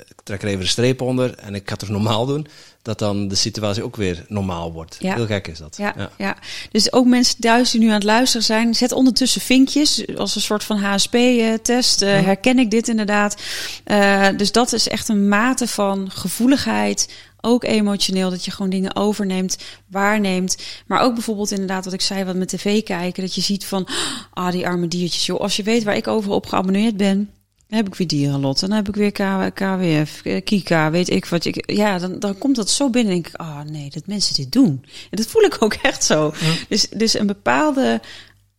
ik 0.07 0.21
trek 0.23 0.41
er 0.41 0.47
even 0.47 0.61
een 0.61 0.67
streep 0.67 1.01
onder 1.01 1.35
en 1.35 1.55
ik 1.55 1.69
ga 1.69 1.75
het 1.79 1.89
normaal 1.89 2.25
doen, 2.25 2.47
dat 2.89 2.99
dan 2.99 3.27
de 3.27 3.35
situatie 3.35 3.83
ook 3.83 3.95
weer 3.95 4.25
normaal 4.27 4.73
wordt. 4.73 4.97
Ja. 4.99 5.15
Heel 5.15 5.25
gek 5.25 5.47
is 5.47 5.57
dat. 5.57 5.77
Ja, 5.77 5.93
ja. 5.97 6.11
ja. 6.17 6.37
dus 6.71 6.93
ook 6.93 7.05
mensen 7.05 7.39
thuis 7.39 7.71
die 7.71 7.79
nu 7.79 7.87
aan 7.87 7.93
het 7.93 8.03
luisteren 8.03 8.45
zijn, 8.45 8.75
zet 8.75 8.91
ondertussen 8.91 9.41
vinkjes 9.41 10.17
als 10.17 10.35
een 10.35 10.41
soort 10.41 10.63
van 10.63 10.77
HSP-test. 10.77 12.01
Uh, 12.01 12.09
herken 12.09 12.59
ik 12.59 12.71
dit 12.71 12.87
inderdaad? 12.87 13.41
Uh, 13.85 14.27
dus 14.37 14.51
dat 14.51 14.73
is 14.73 14.87
echt 14.87 15.09
een 15.09 15.27
mate 15.27 15.67
van 15.67 16.11
gevoeligheid. 16.11 17.09
Ook 17.41 17.63
emotioneel, 17.63 18.29
dat 18.29 18.45
je 18.45 18.51
gewoon 18.51 18.71
dingen 18.71 18.95
overneemt, 18.95 19.57
waarneemt. 19.87 20.57
Maar 20.87 21.01
ook 21.01 21.13
bijvoorbeeld 21.13 21.51
inderdaad 21.51 21.85
wat 21.85 21.93
ik 21.93 22.01
zei, 22.01 22.23
wat 22.23 22.35
met 22.35 22.47
tv 22.47 22.83
kijken. 22.83 23.23
Dat 23.23 23.35
je 23.35 23.41
ziet 23.41 23.65
van, 23.65 23.87
ah, 24.33 24.51
die 24.51 24.67
arme 24.67 24.87
diertjes. 24.87 25.25
Joh, 25.25 25.39
als 25.39 25.55
je 25.55 25.63
weet 25.63 25.83
waar 25.83 25.95
ik 25.95 26.07
overal 26.07 26.35
op 26.35 26.45
geabonneerd 26.45 26.97
ben, 26.97 27.29
dan 27.69 27.77
heb 27.77 27.87
ik 27.87 27.95
weer 27.95 28.07
dierenlot. 28.07 28.59
Dan 28.59 28.71
heb 28.71 28.87
ik 28.87 28.95
weer 28.95 29.11
KWF, 29.51 30.21
Kika, 30.43 30.91
weet 30.91 31.09
ik 31.09 31.25
wat. 31.25 31.45
Ik, 31.45 31.71
ja, 31.71 31.97
dan, 31.97 32.19
dan 32.19 32.37
komt 32.37 32.55
dat 32.55 32.69
zo 32.69 32.89
binnen 32.89 33.13
en 33.13 33.21
denk 33.21 33.33
ik, 33.33 33.39
ah 33.41 33.47
oh, 33.47 33.61
nee, 33.61 33.89
dat 33.89 34.07
mensen 34.07 34.35
dit 34.35 34.51
doen. 34.51 34.85
En 35.09 35.17
dat 35.17 35.25
voel 35.25 35.41
ik 35.41 35.57
ook 35.59 35.73
echt 35.91 36.03
zo. 36.03 36.33
Ja. 36.39 36.53
Dus, 36.69 36.89
dus 36.89 37.13
een 37.19 37.27
bepaalde 37.27 38.01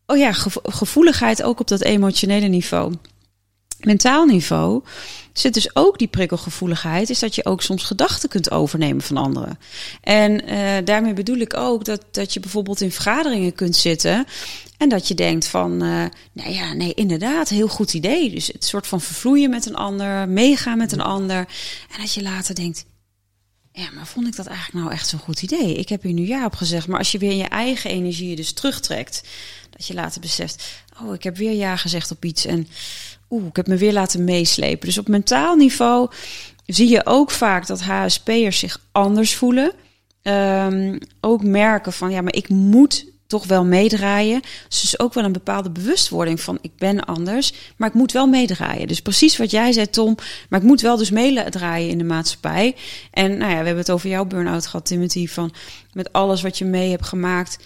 oh 0.06 0.16
ja, 0.16 0.32
gevoeligheid 0.62 1.42
ook 1.42 1.60
op 1.60 1.68
dat 1.68 1.82
emotionele 1.82 2.46
niveau. 2.46 2.94
Mentaal 3.84 4.26
niveau 4.26 4.82
zit 5.32 5.54
dus 5.54 5.76
ook 5.76 5.98
die 5.98 6.08
prikkelgevoeligheid, 6.08 7.10
is 7.10 7.18
dat 7.18 7.34
je 7.34 7.44
ook 7.44 7.62
soms 7.62 7.82
gedachten 7.82 8.28
kunt 8.28 8.50
overnemen 8.50 9.02
van 9.02 9.16
anderen. 9.16 9.58
En 10.00 10.50
uh, 10.50 10.76
daarmee 10.84 11.12
bedoel 11.12 11.38
ik 11.38 11.56
ook 11.56 11.84
dat, 11.84 12.04
dat 12.10 12.32
je 12.34 12.40
bijvoorbeeld 12.40 12.80
in 12.80 12.92
vergaderingen 12.92 13.54
kunt 13.54 13.76
zitten 13.76 14.26
en 14.76 14.88
dat 14.88 15.08
je 15.08 15.14
denkt 15.14 15.46
van, 15.46 15.72
uh, 15.72 16.04
nou 16.32 16.52
ja, 16.52 16.72
nee, 16.72 16.94
inderdaad, 16.94 17.48
heel 17.48 17.68
goed 17.68 17.94
idee. 17.94 18.30
Dus 18.30 18.46
het 18.46 18.64
soort 18.64 18.86
van 18.86 19.00
vervloeien 19.00 19.50
met 19.50 19.66
een 19.66 19.76
ander, 19.76 20.28
meegaan 20.28 20.78
met 20.78 20.92
een 20.92 21.00
ander. 21.00 21.36
En 21.90 22.00
dat 22.00 22.14
je 22.14 22.22
later 22.22 22.54
denkt, 22.54 22.84
ja, 23.72 23.90
maar 23.94 24.06
vond 24.06 24.26
ik 24.26 24.36
dat 24.36 24.46
eigenlijk 24.46 24.84
nou 24.84 24.96
echt 24.96 25.08
zo'n 25.08 25.18
goed 25.18 25.42
idee? 25.42 25.74
Ik 25.74 25.88
heb 25.88 26.02
hier 26.02 26.12
nu 26.12 26.26
ja 26.26 26.44
op 26.44 26.54
gezegd, 26.54 26.88
maar 26.88 26.98
als 26.98 27.12
je 27.12 27.18
weer 27.18 27.30
in 27.30 27.36
je 27.36 27.48
eigen 27.48 27.90
energie 27.90 28.36
dus 28.36 28.52
terugtrekt, 28.52 29.22
dat 29.80 29.88
je 29.88 29.94
later 29.94 30.20
beseft, 30.20 30.82
oh, 31.02 31.14
ik 31.14 31.22
heb 31.22 31.36
weer 31.36 31.52
ja 31.52 31.76
gezegd 31.76 32.10
op 32.10 32.24
iets 32.24 32.44
en 32.44 32.68
oeh, 33.30 33.46
ik 33.46 33.56
heb 33.56 33.66
me 33.66 33.76
weer 33.76 33.92
laten 33.92 34.24
meeslepen. 34.24 34.86
Dus 34.86 34.98
op 34.98 35.08
mentaal 35.08 35.56
niveau 35.56 36.10
zie 36.66 36.88
je 36.88 37.06
ook 37.06 37.30
vaak 37.30 37.66
dat 37.66 37.80
HSP'ers 37.80 38.58
zich 38.58 38.80
anders 38.92 39.34
voelen. 39.34 39.72
Um, 40.22 40.98
ook 41.20 41.44
merken 41.44 41.92
van, 41.92 42.10
ja, 42.10 42.20
maar 42.20 42.34
ik 42.34 42.48
moet 42.48 43.06
toch 43.26 43.46
wel 43.46 43.64
meedraaien. 43.64 44.42
Dus, 44.68 44.80
dus 44.80 44.98
ook 44.98 45.14
wel 45.14 45.24
een 45.24 45.32
bepaalde 45.32 45.70
bewustwording 45.70 46.40
van 46.40 46.58
ik 46.60 46.76
ben 46.76 47.04
anders, 47.04 47.52
maar 47.76 47.88
ik 47.88 47.94
moet 47.94 48.12
wel 48.12 48.26
meedraaien. 48.26 48.88
Dus 48.88 49.02
precies 49.02 49.36
wat 49.36 49.50
jij 49.50 49.72
zei, 49.72 49.90
Tom, 49.90 50.14
maar 50.48 50.60
ik 50.60 50.66
moet 50.66 50.80
wel 50.80 50.96
dus 50.96 51.10
meedraaien 51.10 51.90
in 51.90 51.98
de 51.98 52.04
maatschappij. 52.04 52.76
En 53.10 53.30
nou 53.30 53.50
ja, 53.50 53.58
we 53.58 53.64
hebben 53.64 53.76
het 53.76 53.90
over 53.90 54.08
jouw 54.08 54.24
burn-out 54.24 54.66
gehad, 54.66 54.86
Timothy, 54.86 55.26
van 55.26 55.52
met 55.92 56.12
alles 56.12 56.42
wat 56.42 56.58
je 56.58 56.64
mee 56.64 56.90
hebt 56.90 57.06
gemaakt, 57.06 57.58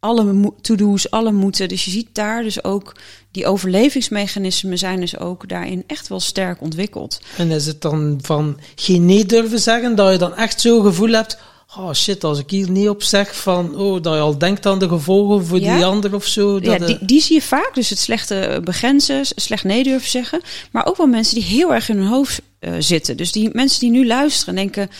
alle 0.00 0.52
to-do's, 0.60 1.10
alle 1.10 1.32
moeten. 1.32 1.68
Dus 1.68 1.84
je 1.84 1.90
ziet 1.90 2.08
daar 2.12 2.42
dus 2.42 2.64
ook 2.64 2.96
die 3.30 3.46
overlevingsmechanismen 3.46 4.78
zijn 4.78 5.00
dus 5.00 5.18
ook 5.18 5.48
daarin 5.48 5.84
echt 5.86 6.08
wel 6.08 6.20
sterk 6.20 6.60
ontwikkeld. 6.60 7.20
En 7.36 7.50
is 7.50 7.66
het 7.66 7.80
dan 7.80 8.18
van 8.22 8.58
geen 8.74 9.06
nee 9.06 9.26
durven 9.26 9.58
zeggen, 9.58 9.94
dat 9.94 10.12
je 10.12 10.18
dan 10.18 10.34
echt 10.34 10.60
zo'n 10.60 10.82
gevoel 10.82 11.10
hebt, 11.10 11.38
oh 11.76 11.92
shit, 11.92 12.24
als 12.24 12.38
ik 12.38 12.50
hier 12.50 12.70
niet 12.70 12.88
op 12.88 13.02
zeg 13.02 13.36
van, 13.36 13.76
oh, 13.76 14.02
dat 14.02 14.14
je 14.14 14.20
al 14.20 14.38
denkt 14.38 14.66
aan 14.66 14.78
de 14.78 14.88
gevolgen 14.88 15.46
voor 15.46 15.60
ja. 15.60 15.74
die 15.74 15.84
ander 15.84 16.14
of 16.14 16.26
zo. 16.26 16.60
Dat 16.60 16.80
ja, 16.80 16.86
die, 16.86 16.98
die 17.00 17.20
zie 17.20 17.34
je 17.34 17.42
vaak. 17.42 17.70
Dus 17.74 17.90
het 17.90 17.98
slechte 17.98 18.60
begrenzen, 18.64 19.24
slecht 19.24 19.64
nee 19.64 19.82
durven 19.82 20.10
zeggen. 20.10 20.40
Maar 20.72 20.86
ook 20.86 20.96
wel 20.96 21.06
mensen 21.06 21.34
die 21.34 21.44
heel 21.44 21.74
erg 21.74 21.88
in 21.88 21.96
hun 21.96 22.06
hoofd 22.06 22.40
uh, 22.60 22.74
zitten. 22.78 23.16
Dus 23.16 23.32
die 23.32 23.50
mensen 23.52 23.80
die 23.80 23.90
nu 23.90 24.06
luisteren 24.06 24.54
denken, 24.54 24.90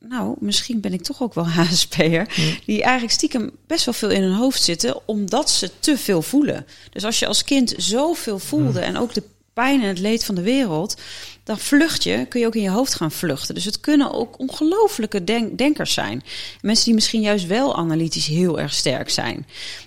nou, 0.00 0.34
misschien 0.38 0.80
ben 0.80 0.92
ik 0.92 1.02
toch 1.02 1.22
ook 1.22 1.34
wel 1.34 1.48
HSP'er. 1.58 2.28
Die 2.66 2.82
eigenlijk 2.82 3.12
stiekem 3.12 3.50
best 3.66 3.84
wel 3.84 3.94
veel 3.94 4.10
in 4.10 4.22
hun 4.22 4.34
hoofd 4.34 4.62
zitten, 4.62 5.08
omdat 5.08 5.50
ze 5.50 5.70
te 5.80 5.98
veel 5.98 6.22
voelen. 6.22 6.66
Dus 6.90 7.04
als 7.04 7.18
je 7.18 7.26
als 7.26 7.44
kind 7.44 7.74
zoveel 7.76 8.38
voelde 8.38 8.80
en 8.80 8.96
ook 8.96 9.14
de 9.14 9.22
pijn 9.52 9.82
en 9.82 9.88
het 9.88 9.98
leed 9.98 10.24
van 10.24 10.34
de 10.34 10.42
wereld, 10.42 11.00
dan 11.44 11.58
vlucht 11.58 12.02
je, 12.02 12.26
kun 12.28 12.40
je 12.40 12.46
ook 12.46 12.54
in 12.54 12.62
je 12.62 12.70
hoofd 12.70 12.94
gaan 12.94 13.12
vluchten. 13.12 13.54
Dus 13.54 13.64
het 13.64 13.80
kunnen 13.80 14.12
ook 14.12 14.38
ongelofelijke 14.38 15.24
denk 15.24 15.58
denkers 15.58 15.92
zijn. 15.92 16.22
Mensen 16.60 16.84
die 16.84 16.94
misschien 16.94 17.20
juist 17.20 17.46
wel 17.46 17.76
analytisch 17.76 18.26
heel 18.26 18.60
erg 18.60 18.74
sterk 18.74 19.10
zijn, 19.10 19.46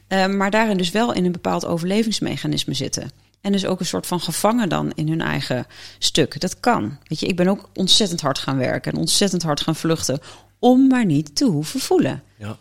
uh, 0.09 0.27
maar 0.27 0.51
daarin 0.51 0.77
dus 0.77 0.91
wel 0.91 1.13
in 1.13 1.25
een 1.25 1.31
bepaald 1.31 1.65
overlevingsmechanisme 1.65 2.73
zitten. 2.73 3.11
En 3.43 3.51
dus 3.51 3.65
ook 3.65 3.79
een 3.79 3.85
soort 3.85 4.07
van 4.07 4.19
gevangen 4.19 4.69
dan 4.69 4.91
in 4.95 5.07
hun 5.07 5.21
eigen 5.21 5.65
stuk. 5.99 6.39
Dat 6.39 6.59
kan. 6.59 6.97
Weet 7.07 7.19
je, 7.19 7.25
ik 7.25 7.35
ben 7.35 7.47
ook 7.47 7.69
ontzettend 7.73 8.21
hard 8.21 8.37
gaan 8.37 8.57
werken 8.57 8.91
en 8.91 8.97
ontzettend 8.97 9.43
hard 9.43 9.61
gaan 9.61 9.75
vluchten. 9.75 10.19
Om 10.59 10.87
maar 10.87 11.05
niet 11.05 11.35
te 11.35 11.45
hoeven 11.45 11.79
voelen. 11.79 12.23
Ja. 12.37 12.57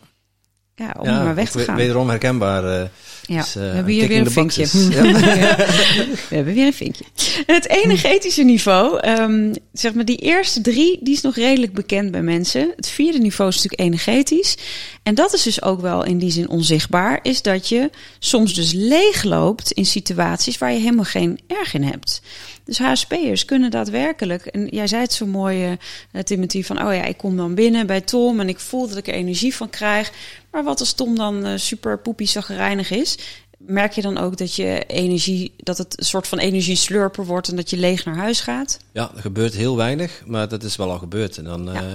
Ja, 0.75 0.95
om 0.99 1.05
ja, 1.05 1.23
maar 1.23 1.35
weg 1.35 1.51
te 1.51 1.59
gaan. 1.59 1.75
Wederom 1.75 2.09
herkenbaar. 2.09 2.81
Uh, 2.81 2.87
ja, 3.27 3.39
is, 3.39 3.55
uh, 3.55 3.63
we 3.63 3.75
hebben 3.75 3.93
hier 3.93 4.07
weer 4.07 4.19
een 4.19 4.31
vinkje. 4.31 4.61
Ja. 4.89 5.01
we 6.29 6.35
hebben 6.35 6.53
weer 6.53 6.65
een 6.65 6.73
vinkje. 6.73 7.03
Het 7.45 7.69
energetische 7.69 8.43
niveau, 8.43 9.07
um, 9.07 9.53
zeg 9.73 9.93
maar 9.93 10.05
die 10.05 10.17
eerste 10.17 10.61
drie, 10.61 10.99
die 11.01 11.13
is 11.13 11.21
nog 11.21 11.35
redelijk 11.35 11.73
bekend 11.73 12.11
bij 12.11 12.21
mensen. 12.21 12.73
Het 12.75 12.89
vierde 12.89 13.17
niveau 13.17 13.49
is 13.49 13.55
natuurlijk 13.55 13.81
energetisch. 13.81 14.57
En 15.03 15.15
dat 15.15 15.33
is 15.33 15.43
dus 15.43 15.61
ook 15.61 15.81
wel 15.81 16.03
in 16.03 16.17
die 16.17 16.31
zin 16.31 16.49
onzichtbaar, 16.49 17.19
is 17.21 17.41
dat 17.41 17.69
je 17.69 17.89
soms 18.19 18.53
dus 18.53 18.71
leegloopt 18.71 19.71
in 19.71 19.85
situaties 19.85 20.57
waar 20.57 20.71
je 20.71 20.79
helemaal 20.79 21.03
geen 21.03 21.39
erg 21.47 21.73
in 21.73 21.83
hebt. 21.83 22.21
Dus 22.65 22.77
HSP'ers 22.77 23.45
kunnen 23.45 23.71
daadwerkelijk, 23.71 24.45
en 24.45 24.67
jij 24.67 24.87
zei 24.87 25.01
het 25.01 25.13
zo 25.13 25.25
mooi, 25.25 25.77
uh, 26.11 26.21
Timothy, 26.21 26.63
van 26.63 26.85
oh 26.85 26.93
ja, 26.93 27.03
ik 27.03 27.17
kom 27.17 27.37
dan 27.37 27.55
binnen 27.55 27.87
bij 27.87 28.01
Tom 28.01 28.39
en 28.39 28.49
ik 28.49 28.59
voel 28.59 28.87
dat 28.87 28.97
ik 28.97 29.07
er 29.07 29.13
energie 29.13 29.55
van 29.55 29.69
krijg. 29.69 30.11
Maar 30.51 30.63
wat 30.63 30.79
als 30.79 30.93
Tom 30.93 31.15
dan 31.15 31.47
uh, 31.47 31.53
super 31.55 31.99
poepie 31.99 32.27
zagrijnig 32.27 32.91
is, 32.91 33.12
merk 33.57 33.91
je 33.91 34.01
dan 34.01 34.17
ook 34.17 34.37
dat 34.37 34.55
je 34.55 34.83
energie, 34.85 35.53
dat 35.57 35.77
het 35.77 35.99
een 35.99 36.05
soort 36.05 36.27
van 36.27 36.39
energie 36.39 36.75
slurper 36.75 37.25
wordt 37.25 37.47
en 37.47 37.55
dat 37.55 37.69
je 37.69 37.77
leeg 37.77 38.05
naar 38.05 38.15
huis 38.15 38.41
gaat? 38.41 38.79
Ja, 38.91 39.11
er 39.15 39.21
gebeurt 39.21 39.53
heel 39.53 39.75
weinig, 39.75 40.21
maar 40.25 40.47
dat 40.47 40.63
is 40.63 40.75
wel 40.75 40.91
al 40.91 40.97
gebeurd. 40.97 41.37
En 41.37 41.43
dan, 41.43 41.63
ja. 41.63 41.83
uh, 41.83 41.93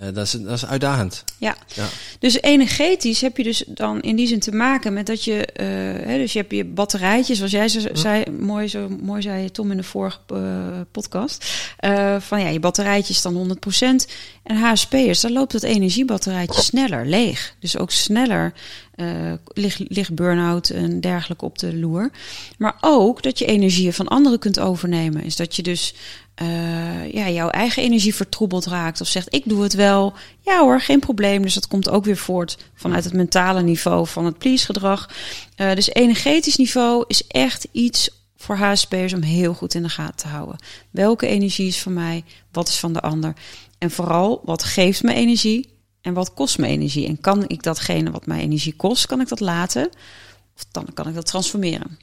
uh, 0.00 0.06
dat, 0.14 0.24
is, 0.24 0.30
dat 0.30 0.52
is 0.52 0.66
uitdagend. 0.66 1.24
Ja. 1.38 1.56
ja. 1.74 1.86
dus 2.18 2.40
energetisch 2.40 3.20
heb 3.20 3.36
je 3.36 3.42
dus 3.42 3.64
dan 3.66 4.00
in 4.00 4.16
die 4.16 4.26
zin 4.26 4.40
te 4.40 4.52
maken 4.52 4.92
met 4.92 5.06
dat 5.06 5.24
je, 5.24 5.48
uh, 5.60 5.66
hè, 6.06 6.18
dus 6.18 6.32
je 6.32 6.38
hebt 6.38 6.52
je 6.52 6.64
batterijtjes, 6.64 7.36
zoals 7.36 7.52
jij 7.52 7.68
zo, 7.68 7.80
zei, 7.92 8.24
mooi, 8.30 8.68
zo 8.68 8.88
mooi 8.88 9.22
zei 9.22 9.50
Tom 9.50 9.70
in 9.70 9.76
de 9.76 9.82
vorige 9.82 10.18
uh, 10.32 10.80
podcast, 10.90 11.44
van 12.18 12.40
ja, 12.40 12.48
je 12.48 12.60
batterijtjes 12.60 13.22
dan 13.22 13.58
100%. 13.74 13.80
En 14.42 14.56
HSP'ers, 14.56 15.20
dan 15.20 15.32
loopt 15.32 15.52
het 15.52 15.62
energiebatterijtje 15.62 16.62
sneller 16.62 17.06
leeg. 17.06 17.54
Dus 17.60 17.78
ook 17.78 17.90
sneller 17.90 18.52
ligt, 19.52 19.80
ligt 19.88 20.14
burn-out 20.14 20.70
en 20.70 21.00
dergelijke 21.00 21.44
op 21.44 21.58
de 21.58 21.76
loer. 21.76 22.10
Maar 22.58 22.76
ook 22.80 23.22
dat 23.22 23.38
je 23.38 23.44
energieën 23.44 23.92
van 23.92 24.08
anderen 24.08 24.38
kunt 24.38 24.58
overnemen. 24.58 25.22
Is 25.22 25.36
dat 25.36 25.56
je 25.56 25.62
dus 25.62 25.94
uh, 26.42 27.12
ja, 27.12 27.28
jouw 27.28 27.48
eigen 27.48 27.82
energie 27.82 28.14
vertroebeld 28.14 28.66
raakt. 28.66 29.00
Of 29.00 29.08
zegt, 29.08 29.34
ik 29.34 29.42
doe 29.46 29.62
het 29.62 29.74
wel. 29.74 30.12
Ja 30.40 30.60
hoor, 30.60 30.80
geen 30.80 31.00
probleem. 31.00 31.42
Dus 31.42 31.54
dat 31.54 31.68
komt 31.68 31.88
ook 31.88 32.04
weer 32.04 32.16
voort 32.16 32.58
vanuit 32.74 33.04
het 33.04 33.12
mentale 33.12 33.62
niveau 33.62 34.06
van 34.06 34.24
het 34.24 34.38
please-gedrag. 34.38 35.10
Uh, 35.56 35.74
dus 35.74 35.88
energetisch 35.92 36.56
niveau 36.56 37.04
is 37.06 37.26
echt 37.26 37.66
iets 37.72 38.10
voor 38.36 38.56
HSP'ers 38.56 39.12
om 39.12 39.22
heel 39.22 39.54
goed 39.54 39.74
in 39.74 39.82
de 39.82 39.88
gaten 39.88 40.16
te 40.16 40.28
houden. 40.28 40.56
Welke 40.90 41.26
energie 41.26 41.66
is 41.66 41.82
van 41.82 41.92
mij? 41.92 42.24
Wat 42.52 42.68
is 42.68 42.78
van 42.78 42.92
de 42.92 43.00
ander? 43.00 43.32
En 43.78 43.90
vooral, 43.90 44.40
wat 44.44 44.64
geeft 44.64 45.02
me 45.02 45.14
energie? 45.14 45.74
En 46.00 46.14
wat 46.14 46.34
kost 46.34 46.58
me 46.58 46.66
energie? 46.66 47.06
En 47.06 47.20
kan 47.20 47.48
ik 47.48 47.62
datgene 47.62 48.10
wat 48.10 48.26
mij 48.26 48.40
energie 48.40 48.76
kost, 48.76 49.06
kan 49.06 49.20
ik 49.20 49.28
dat 49.28 49.40
laten? 49.40 49.88
Of 50.56 50.64
dan 50.70 50.88
kan 50.94 51.08
ik 51.08 51.14
dat 51.14 51.26
transformeren. 51.26 51.98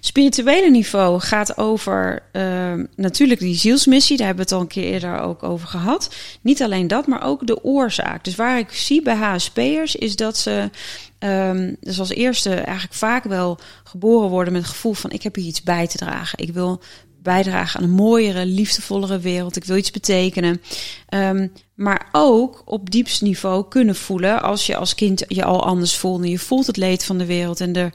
Spirituele 0.00 0.70
niveau 0.70 1.20
gaat 1.20 1.58
over 1.58 2.22
uh, 2.32 2.72
natuurlijk 2.96 3.40
die 3.40 3.54
zielsmissie. 3.54 4.16
Daar 4.16 4.26
hebben 4.26 4.46
we 4.46 4.50
het 4.50 4.60
al 4.60 4.66
een 4.66 4.72
keer 4.74 4.92
eerder 4.92 5.20
ook 5.20 5.42
over 5.42 5.68
gehad. 5.68 6.14
Niet 6.40 6.62
alleen 6.62 6.86
dat, 6.86 7.06
maar 7.06 7.24
ook 7.24 7.46
de 7.46 7.64
oorzaak. 7.64 8.24
Dus 8.24 8.34
waar 8.34 8.58
ik 8.58 8.72
zie 8.72 9.02
bij 9.02 9.14
HSP'ers 9.14 9.96
is 9.96 10.16
dat 10.16 10.36
ze 10.36 10.70
um, 11.18 11.76
dus 11.80 11.98
als 11.98 12.10
eerste 12.10 12.54
eigenlijk 12.54 12.94
vaak 12.94 13.24
wel 13.24 13.58
geboren 13.84 14.28
worden 14.28 14.52
met 14.52 14.62
het 14.62 14.70
gevoel 14.70 14.92
van 14.92 15.10
ik 15.10 15.22
heb 15.22 15.34
hier 15.34 15.46
iets 15.46 15.62
bij 15.62 15.86
te 15.86 15.96
dragen. 15.96 16.38
Ik 16.38 16.52
wil 16.52 16.80
bijdragen 17.22 17.80
aan 17.80 17.86
een 17.86 17.94
mooiere, 17.94 18.46
liefdevollere 18.46 19.18
wereld. 19.18 19.56
Ik 19.56 19.64
wil 19.64 19.76
iets 19.76 19.90
betekenen. 19.90 20.62
Um, 21.08 21.52
maar 21.74 22.08
ook 22.12 22.62
op 22.64 22.90
diepst 22.90 23.22
niveau 23.22 23.68
kunnen 23.68 23.94
voelen 23.94 24.42
als 24.42 24.66
je 24.66 24.76
als 24.76 24.94
kind 24.94 25.24
je 25.28 25.44
al 25.44 25.66
anders 25.66 25.96
voelt. 25.96 26.22
En 26.22 26.30
je 26.30 26.38
voelt 26.38 26.66
het 26.66 26.76
leed 26.76 27.04
van 27.04 27.18
de 27.18 27.26
wereld 27.26 27.60
en 27.60 27.74
er 27.74 27.92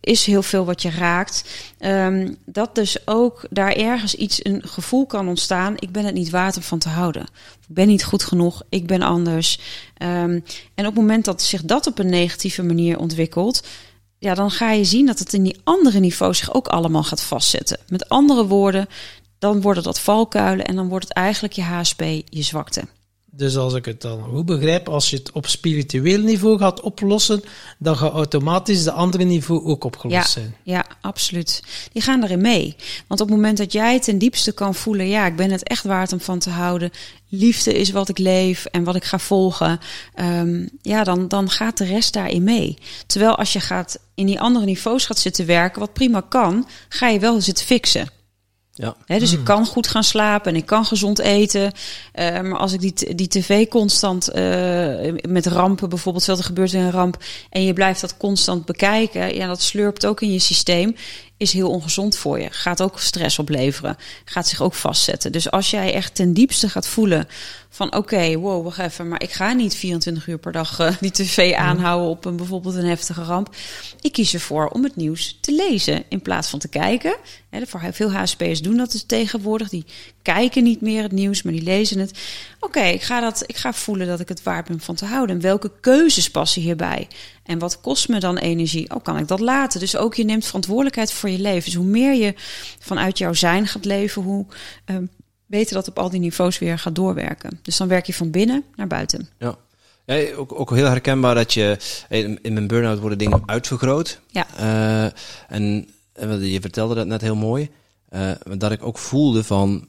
is 0.00 0.26
heel 0.26 0.42
veel 0.42 0.64
wat 0.64 0.82
je 0.82 0.90
raakt. 0.90 1.44
Ehm, 1.78 2.32
dat 2.44 2.74
dus 2.74 3.06
ook 3.06 3.46
daar 3.50 3.72
ergens 3.72 4.14
iets, 4.14 4.44
een 4.44 4.62
gevoel 4.66 5.06
kan 5.06 5.28
ontstaan. 5.28 5.74
Ik 5.76 5.92
ben 5.92 6.04
het 6.04 6.14
niet 6.14 6.30
waard 6.30 6.56
om 6.56 6.62
van 6.62 6.78
te 6.78 6.88
houden. 6.88 7.22
Ik 7.68 7.74
ben 7.74 7.86
niet 7.86 8.04
goed 8.04 8.24
genoeg. 8.24 8.62
Ik 8.68 8.86
ben 8.86 9.02
anders. 9.02 9.60
Ehm, 9.96 10.40
en 10.74 10.86
op 10.86 10.94
het 10.94 10.94
moment 10.94 11.24
dat 11.24 11.42
zich 11.42 11.62
dat 11.62 11.86
op 11.86 11.98
een 11.98 12.10
negatieve 12.10 12.62
manier 12.62 12.98
ontwikkelt. 12.98 13.66
Ja, 14.18 14.34
dan 14.34 14.50
ga 14.50 14.70
je 14.70 14.84
zien 14.84 15.06
dat 15.06 15.18
het 15.18 15.32
in 15.32 15.42
die 15.42 15.60
andere 15.64 16.00
niveaus 16.00 16.38
zich 16.38 16.54
ook 16.54 16.68
allemaal 16.68 17.04
gaat 17.04 17.22
vastzetten. 17.22 17.78
Met 17.88 18.08
andere 18.08 18.46
woorden, 18.46 18.88
dan 19.38 19.60
worden 19.60 19.82
dat 19.82 20.00
valkuilen 20.00 20.66
en 20.66 20.76
dan 20.76 20.88
wordt 20.88 21.08
het 21.08 21.16
eigenlijk 21.16 21.54
je 21.54 21.62
HSP, 21.62 22.00
je 22.24 22.42
zwakte. 22.42 22.82
Dus 23.40 23.56
als 23.56 23.74
ik 23.74 23.84
het 23.84 24.00
dan 24.00 24.22
goed 24.22 24.46
begrijp, 24.46 24.88
als 24.88 25.10
je 25.10 25.16
het 25.16 25.32
op 25.32 25.46
spiritueel 25.46 26.20
niveau 26.20 26.58
gaat 26.58 26.80
oplossen, 26.80 27.42
dan 27.78 27.96
gaat 27.96 28.12
automatisch 28.12 28.84
de 28.84 28.92
andere 28.92 29.24
niveau 29.24 29.64
ook 29.64 29.84
opgelost 29.84 30.16
Ja, 30.16 30.24
zijn. 30.26 30.54
ja, 30.62 30.86
absoluut. 31.00 31.62
Die 31.92 32.02
gaan 32.02 32.22
erin 32.22 32.40
mee. 32.40 32.76
Want 33.06 33.20
op 33.20 33.26
het 33.26 33.36
moment 33.36 33.58
dat 33.58 33.72
jij 33.72 34.00
ten 34.00 34.18
diepste 34.18 34.52
kan 34.52 34.74
voelen, 34.74 35.08
ja, 35.08 35.26
ik 35.26 35.36
ben 35.36 35.50
het 35.50 35.62
echt 35.68 35.84
waard 35.84 36.12
om 36.12 36.20
van 36.20 36.38
te 36.38 36.50
houden. 36.50 36.90
Liefde 37.28 37.74
is 37.74 37.90
wat 37.90 38.08
ik 38.08 38.18
leef 38.18 38.64
en 38.64 38.84
wat 38.84 38.96
ik 38.96 39.04
ga 39.04 39.18
volgen. 39.18 39.78
ehm, 40.14 40.66
ja, 40.82 41.04
dan, 41.04 41.28
dan 41.28 41.50
gaat 41.50 41.76
de 41.78 41.84
rest 41.84 42.12
daarin 42.12 42.42
mee. 42.44 42.76
Terwijl 43.06 43.36
als 43.36 43.52
je 43.52 43.60
gaat 43.60 43.98
in 44.14 44.26
die 44.26 44.40
andere 44.40 44.64
niveaus 44.64 45.06
gaat 45.06 45.18
zitten 45.18 45.46
werken, 45.46 45.80
wat 45.80 45.92
prima 45.92 46.20
kan, 46.28 46.66
ga 46.88 47.08
je 47.08 47.18
wel 47.18 47.40
zitten 47.40 47.66
fixen. 47.66 48.08
Ja. 48.80 48.96
Hè, 49.06 49.18
dus 49.18 49.32
ik 49.32 49.44
kan 49.44 49.66
goed 49.66 49.86
gaan 49.86 50.04
slapen 50.04 50.52
en 50.52 50.58
ik 50.58 50.66
kan 50.66 50.84
gezond 50.84 51.18
eten. 51.18 51.72
Eh, 52.12 52.40
maar 52.40 52.58
als 52.58 52.72
ik 52.72 52.80
die, 52.80 53.14
die 53.14 53.28
tv 53.28 53.68
constant 53.68 54.28
eh, 54.28 55.12
met 55.28 55.46
rampen, 55.46 55.88
bijvoorbeeld, 55.88 56.22
stel 56.22 56.36
er 56.36 56.44
gebeurt 56.44 56.72
een 56.72 56.90
ramp 56.90 57.16
en 57.50 57.64
je 57.64 57.72
blijft 57.72 58.00
dat 58.00 58.16
constant 58.16 58.64
bekijken, 58.64 59.34
ja, 59.34 59.46
dat 59.46 59.62
slurpt 59.62 60.06
ook 60.06 60.20
in 60.20 60.32
je 60.32 60.38
systeem, 60.38 60.96
is 61.40 61.52
heel 61.52 61.70
ongezond 61.70 62.16
voor 62.16 62.40
je. 62.40 62.50
Gaat 62.50 62.82
ook 62.82 62.98
stress 62.98 63.38
opleveren, 63.38 63.96
gaat 64.24 64.48
zich 64.48 64.60
ook 64.62 64.74
vastzetten. 64.74 65.32
Dus 65.32 65.50
als 65.50 65.70
jij 65.70 65.94
echt 65.94 66.14
ten 66.14 66.32
diepste 66.32 66.68
gaat 66.68 66.86
voelen 66.86 67.28
van 67.68 67.94
oké, 67.94 68.36
wow, 68.36 68.64
wacht 68.64 68.78
even, 68.78 69.08
maar 69.08 69.22
ik 69.22 69.30
ga 69.30 69.52
niet 69.52 69.74
24 69.74 70.26
uur 70.26 70.38
per 70.38 70.52
dag 70.52 70.78
eh, 70.78 70.92
die 71.00 71.10
tv 71.10 71.54
aanhouden 71.54 72.08
op 72.08 72.24
een 72.24 72.36
bijvoorbeeld 72.36 72.74
een 72.74 72.84
heftige 72.84 73.22
ramp. 73.22 73.54
Ik 74.00 74.12
kies 74.12 74.34
ervoor 74.34 74.68
om 74.68 74.84
het 74.84 74.96
nieuws 74.96 75.38
te 75.40 75.52
lezen 75.52 76.04
in 76.08 76.22
plaats 76.22 76.48
van 76.48 76.58
te 76.58 76.68
kijken. 76.68 77.16
Voor 77.50 77.80
veel 77.92 78.12
HSP'ers 78.12 78.62
doen 78.62 78.76
dat 78.76 78.92
dus 78.92 79.04
tegenwoordig. 79.06 79.68
Die 79.68 79.84
kijken 80.22 80.62
niet 80.62 80.80
meer 80.80 81.02
het 81.02 81.12
nieuws, 81.12 81.42
maar 81.42 81.52
die 81.52 81.62
lezen 81.62 81.98
het. 81.98 82.18
Oké, 82.60 82.82
ik 82.82 83.02
ga 83.02 83.20
dat, 83.20 83.42
ik 83.46 83.56
ga 83.56 83.72
voelen 83.72 84.06
dat 84.06 84.20
ik 84.20 84.28
het 84.28 84.42
waard 84.42 84.68
ben 84.68 84.80
van 84.80 84.94
te 84.94 85.04
houden. 85.04 85.36
En 85.36 85.42
welke 85.42 85.70
keuzes 85.80 86.30
passen 86.30 86.62
hierbij? 86.62 87.08
En 87.50 87.58
wat 87.58 87.80
kost 87.80 88.08
me 88.08 88.20
dan 88.20 88.36
energie? 88.38 88.94
Oh, 88.94 89.02
kan 89.02 89.18
ik 89.18 89.28
dat 89.28 89.40
laten? 89.40 89.80
Dus 89.80 89.96
ook 89.96 90.14
je 90.14 90.24
neemt 90.24 90.44
verantwoordelijkheid 90.44 91.12
voor 91.12 91.30
je 91.30 91.38
leven. 91.38 91.64
Dus 91.64 91.74
hoe 91.74 91.86
meer 91.86 92.14
je 92.14 92.34
vanuit 92.78 93.18
jouw 93.18 93.32
zijn 93.32 93.66
gaat 93.66 93.84
leven, 93.84 94.22
hoe 94.22 94.46
ehm, 94.84 95.04
beter 95.46 95.74
dat 95.74 95.88
op 95.88 95.98
al 95.98 96.10
die 96.10 96.20
niveaus 96.20 96.58
weer 96.58 96.78
gaat 96.78 96.94
doorwerken. 96.94 97.58
Dus 97.62 97.76
dan 97.76 97.88
werk 97.88 98.06
je 98.06 98.14
van 98.14 98.30
binnen 98.30 98.64
naar 98.76 98.86
buiten. 98.86 99.28
Ja. 99.38 99.56
Ook, 100.36 100.60
ook 100.60 100.70
heel 100.70 100.86
herkenbaar 100.86 101.34
dat 101.34 101.52
je 101.54 101.76
in, 102.08 102.38
in 102.42 102.52
mijn 102.52 102.66
burn-out 102.66 102.98
worden 102.98 103.18
dingen 103.18 103.42
uitvergroot. 103.46 104.20
Ja. 104.28 104.46
Eh, 104.56 105.04
en, 105.48 105.88
en 106.12 106.40
je 106.50 106.60
vertelde 106.60 106.94
dat 106.94 107.06
net 107.06 107.20
heel 107.20 107.36
mooi. 107.36 107.70
eh, 108.08 108.30
dat 108.56 108.72
ik 108.72 108.82
ook 108.84 108.98
voelde 108.98 109.44
van, 109.44 109.88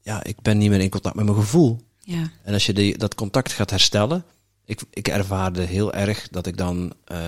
ja, 0.00 0.24
ik 0.24 0.40
ben 0.40 0.58
niet 0.58 0.70
meer 0.70 0.80
in 0.80 0.90
contact 0.90 1.14
met 1.14 1.24
mijn 1.24 1.36
gevoel. 1.36 1.80
Ja, 2.00 2.30
En 2.42 2.52
als 2.52 2.66
je 2.66 2.72
die, 2.72 2.98
dat 2.98 3.14
contact 3.14 3.52
gaat 3.52 3.70
herstellen, 3.70 4.24
ik, 4.68 4.80
ik 4.92 5.08
ervaarde 5.08 5.62
heel 5.62 5.92
erg 5.92 6.28
dat 6.30 6.46
ik 6.46 6.56
dan 6.56 6.92
eh, 7.04 7.18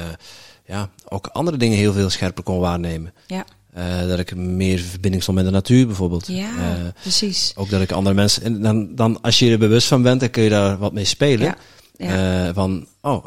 ja, 0.67 0.91
ook 1.09 1.27
andere 1.27 1.57
dingen 1.57 1.79
heel 1.79 1.93
veel 1.93 2.11
scherper 2.11 2.43
kon 2.43 2.59
waarnemen. 2.59 3.13
ja, 3.27 3.45
Eh, 3.73 4.07
dat 4.07 4.19
ik 4.19 4.35
meer 4.37 4.79
in 4.79 4.85
verbinding 4.85 5.23
stond 5.23 5.37
met 5.37 5.47
de 5.47 5.53
natuur 5.53 5.87
bijvoorbeeld. 5.87 6.27
ja 6.27 6.57
Eh, 6.57 6.89
precies. 7.01 7.53
ook 7.57 7.71
dat 7.71 7.81
ik 7.81 7.93
andere 7.93 8.15
mensen. 8.15 8.43
En 8.43 8.63
dan, 8.63 8.95
dan, 8.95 9.21
als 9.21 9.39
je 9.39 9.51
er 9.51 9.59
bewust 9.59 9.87
van 9.87 10.03
bent, 10.03 10.21
dan 10.21 10.31
kun 10.31 10.43
je 10.43 10.51
daar 10.51 10.79
wat 10.79 10.93
mee 10.93 11.05
spelen. 11.05 11.47
Ja, 11.47 11.57
ja. 11.97 12.55
Van, 12.55 12.87
oh, 13.01 13.25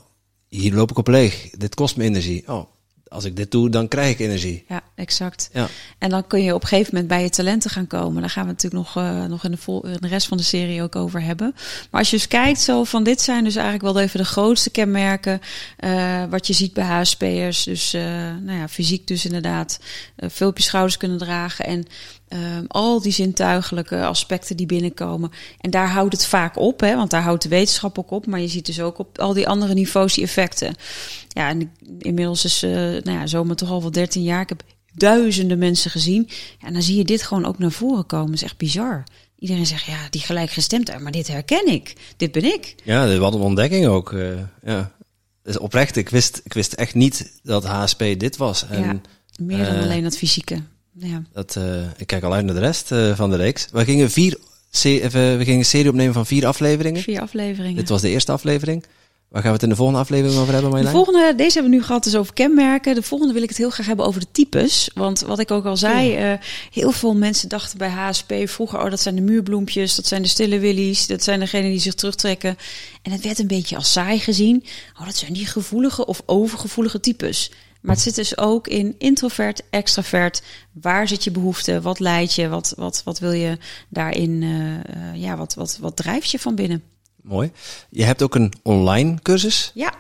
hier 0.48 0.74
loop 0.74 0.92
ik 0.92 0.98
op 0.98 1.08
leeg. 1.08 1.50
Dit 1.50 1.76
kost 1.76 1.98
me 1.98 2.04
energie. 2.04 2.48
Oh, 2.48 2.66
als 3.14 3.24
ik 3.24 3.36
dit 3.36 3.52
doe, 3.52 3.70
dan 3.70 3.88
krijg 3.88 4.12
ik 4.12 4.20
energie. 4.20 4.66
Ja, 4.68 4.82
exact. 4.96 5.50
Ja, 5.54 5.68
En 5.98 6.10
dan 6.10 6.28
kun 6.28 6.44
je 6.44 6.54
op 6.54 6.62
een 6.62 6.68
gegeven 6.68 6.90
moment 6.94 7.12
bij 7.12 7.22
je 7.24 7.30
talenten 7.30 7.70
gaan 7.70 7.88
komen. 7.88 8.22
Daar 8.22 8.30
gaan 8.30 8.46
we 8.46 8.52
natuurlijk 8.52 8.84
nog, 8.84 8.96
eh, 9.04 9.24
nog 9.26 9.44
in, 9.44 9.52
de 9.52 9.58
vol- 9.58 9.86
in 9.86 9.98
de 10.00 10.08
rest 10.08 10.28
van 10.28 10.38
de 10.38 10.44
serie 10.44 10.82
ook 10.84 10.96
over 10.96 11.22
hebben. 11.22 11.52
Maar 11.92 12.00
als 12.02 12.10
je 12.10 12.16
dus 12.18 12.28
kijkt, 12.28 12.60
zo 12.60 12.84
van 12.84 13.04
dit 13.04 13.22
zijn 13.22 13.44
dus 13.44 13.56
eigenlijk 13.56 13.94
wel 13.94 14.04
even 14.04 14.20
de 14.20 14.26
grootste 14.26 14.70
kenmerken. 14.70 15.42
eh, 15.78 16.24
wat 16.30 16.48
je 16.48 16.54
ziet 16.54 16.74
bij 16.74 16.84
HSP'ers. 16.86 17.64
Dus 17.64 17.94
eh, 17.94 18.02
nou 18.42 18.58
ja, 18.60 18.68
fysiek 18.68 19.08
dus 19.08 19.26
inderdaad 19.26 19.80
veel 20.18 20.48
op 20.48 20.58
je 20.58 20.64
schouders 20.64 20.98
kunnen 20.98 21.18
dragen. 21.18 21.66
En 21.66 21.86
ehm, 22.34 22.64
al 22.68 23.02
die 23.02 23.12
zintuigelijke 23.12 24.06
aspecten 24.06 24.58
die 24.58 24.66
binnenkomen. 24.66 25.32
En 25.60 25.70
daar 25.72 25.90
houdt 25.90 26.14
het 26.14 26.26
vaak 26.26 26.58
op, 26.58 26.80
hè, 26.80 26.96
want 26.96 27.10
daar 27.10 27.22
houdt 27.22 27.44
de 27.44 27.50
wetenschap 27.50 28.00
ook 28.00 28.12
op. 28.12 28.26
Maar 28.26 28.40
je 28.40 28.48
ziet 28.48 28.66
dus 28.66 28.82
ook 28.82 29.00
op 29.00 29.20
al 29.20 29.34
die 29.34 29.48
andere 29.48 29.74
niveaus 29.74 30.14
die 30.14 30.24
effecten. 30.24 30.76
Ja, 31.28 31.50
en 31.50 31.72
inmiddels 32.00 32.46
is, 32.46 32.64
eh 32.64 32.72
nou 32.72 33.12
ja, 33.12 33.28
zomaar 33.28 33.56
toch 33.56 33.70
al 33.70 33.82
wel 33.82 33.92
13 33.92 34.24
jaar. 34.24 34.42
Ik 34.42 34.50
heb 34.50 34.64
duizenden 34.94 35.58
mensen 35.58 35.92
gezien. 35.92 36.26
Ja, 36.60 36.68
en 36.68 36.74
dan 36.74 36.82
zie 36.82 36.98
je 36.98 37.04
dit 37.06 37.24
gewoon 37.24 37.46
ook 37.46 37.60
naar 37.60 37.72
voren 37.72 38.06
komen. 38.06 38.26
Dat 38.26 38.36
is 38.36 38.44
echt 38.44 38.58
bizar. 38.58 39.04
Iedereen 39.40 39.66
zegt, 39.66 39.86
ja, 39.86 40.08
die 40.10 40.22
gelijkgestemdheid, 40.22 41.00
maar 41.00 41.12
dit 41.12 41.28
herken 41.28 41.68
ik. 41.68 41.94
Dit 42.18 42.32
ben 42.32 42.44
ik. 42.44 42.76
ja 42.84 43.06
dat 43.08 43.18
was 43.18 43.34
een 43.34 43.42
ontdekking 43.42 43.86
ook. 43.88 44.14
eh, 44.14 44.28
ja. 44.64 44.92
Dus 45.44 45.58
oprecht, 45.58 45.96
ik 45.96 46.10
wist, 46.10 46.42
ik 46.44 46.54
wist 46.54 46.74
echt 46.74 46.94
niet 46.96 47.40
dat 47.44 47.66
HSP 47.66 48.00
dit 48.18 48.38
was. 48.38 48.66
En 48.70 48.82
ja, 48.82 49.00
meer 49.46 49.66
dan 49.66 49.76
eh, 49.76 49.82
alleen 49.82 50.04
dat 50.04 50.18
fysieke. 50.18 50.62
Ja. 51.00 51.22
dat, 51.34 51.56
eh, 51.56 51.82
ik 51.98 52.08
kijk 52.08 52.24
al 52.24 52.34
uit 52.34 52.46
naar 52.46 52.54
de 52.56 52.60
rest 52.62 52.92
eh, 52.92 53.16
van 53.16 53.30
de 53.30 53.36
reeks. 53.36 53.68
We 53.72 53.84
gingen, 53.84 54.12
vier, 54.12 54.38
se- 54.72 55.00
eh, 55.00 55.10
we 55.12 55.38
gingen 55.44 55.60
een 55.60 55.66
serie 55.66 55.90
opnemen 55.90 56.14
van 56.14 56.26
vier 56.26 56.46
afleveringen. 56.46 57.02
Vier 57.02 57.22
afleveringen. 57.22 57.76
Dit 57.76 57.90
was 57.90 58.02
de 58.02 58.10
eerste 58.10 58.32
aflevering. 58.32 58.84
Waar 59.30 59.42
gaan 59.42 59.52
we 59.52 59.58
het 59.58 59.64
in 59.66 59.70
de 59.70 59.76
volgende 59.76 60.02
aflevering 60.02 60.40
over 60.40 60.54
hebben, 60.54 60.70
De 60.72 60.76
Marjolein? 60.78 61.06
volgende, 61.06 61.36
deze 61.36 61.54
hebben 61.54 61.72
we 61.72 61.78
nu 61.78 61.84
gehad 61.84 62.04
dus 62.04 62.16
over 62.16 62.34
kenmerken. 62.34 62.96
De 62.96 63.02
volgende 63.02 63.34
wil 63.34 63.42
ik 63.44 63.50
het 63.50 63.58
heel 63.58 63.70
graag 63.70 63.86
hebben 63.86 64.06
over 64.06 64.20
de 64.22 64.28
types. 64.32 64.90
Want 64.94 65.20
wat 65.22 65.40
ik 65.40 65.52
ook 65.52 65.66
al 65.66 65.78
zei, 65.78 66.38
heel 66.72 66.92
veel 66.92 67.16
mensen 67.16 67.50
dachten 67.50 67.78
bij 67.78 67.90
HSP 67.90 68.34
vroeger, 68.46 68.80
oh 68.84 68.90
dat 68.90 69.00
zijn 69.02 69.16
de 69.16 69.22
muurbloempjes, 69.22 69.96
dat 69.96 70.06
zijn 70.08 70.22
de 70.22 70.28
stille 70.28 70.60
willies, 70.60 71.08
dat 71.08 71.24
zijn 71.24 71.40
degenen 71.40 71.70
die 71.70 71.80
zich 71.80 71.94
terugtrekken. 71.94 72.58
En 73.02 73.12
het 73.12 73.24
werd 73.24 73.40
een 73.40 73.48
beetje 73.48 73.76
als 73.76 73.92
saai 73.92 74.20
gezien. 74.20 74.64
Oh, 75.00 75.06
dat 75.06 75.16
zijn 75.18 75.34
die 75.34 75.46
gevoelige 75.46 76.06
of 76.06 76.22
overgevoelige 76.26 77.00
types. 77.00 77.52
Maar 77.84 77.96
het 77.96 78.04
zit 78.04 78.16
dus 78.16 78.38
ook 78.38 78.68
in 78.68 78.96
introvert, 78.98 79.62
extravert. 79.70 80.42
Waar 80.72 81.08
zit 81.08 81.24
je 81.24 81.32
behoefte? 81.32 81.82
Wat 81.82 82.00
leidt 82.00 82.34
je? 82.34 82.48
Wat, 82.50 82.74
wat, 82.78 83.02
wat 83.04 83.20
wil 83.20 83.32
je 83.32 83.58
daarin? 83.90 84.44
eh, 84.44 85.10
eh, 85.10 85.22
ja, 85.22 85.38
wat, 85.38 85.54
wat, 85.54 85.78
wat 85.82 85.96
drijft 85.96 86.32
je 86.32 86.40
van 86.40 86.56
binnen? 86.56 86.84
Mooi. 87.22 87.52
Je 87.90 88.04
hebt 88.04 88.22
ook 88.22 88.36
een 88.36 88.54
online 88.62 89.22
cursus 89.22 89.72
Ja. 89.74 89.94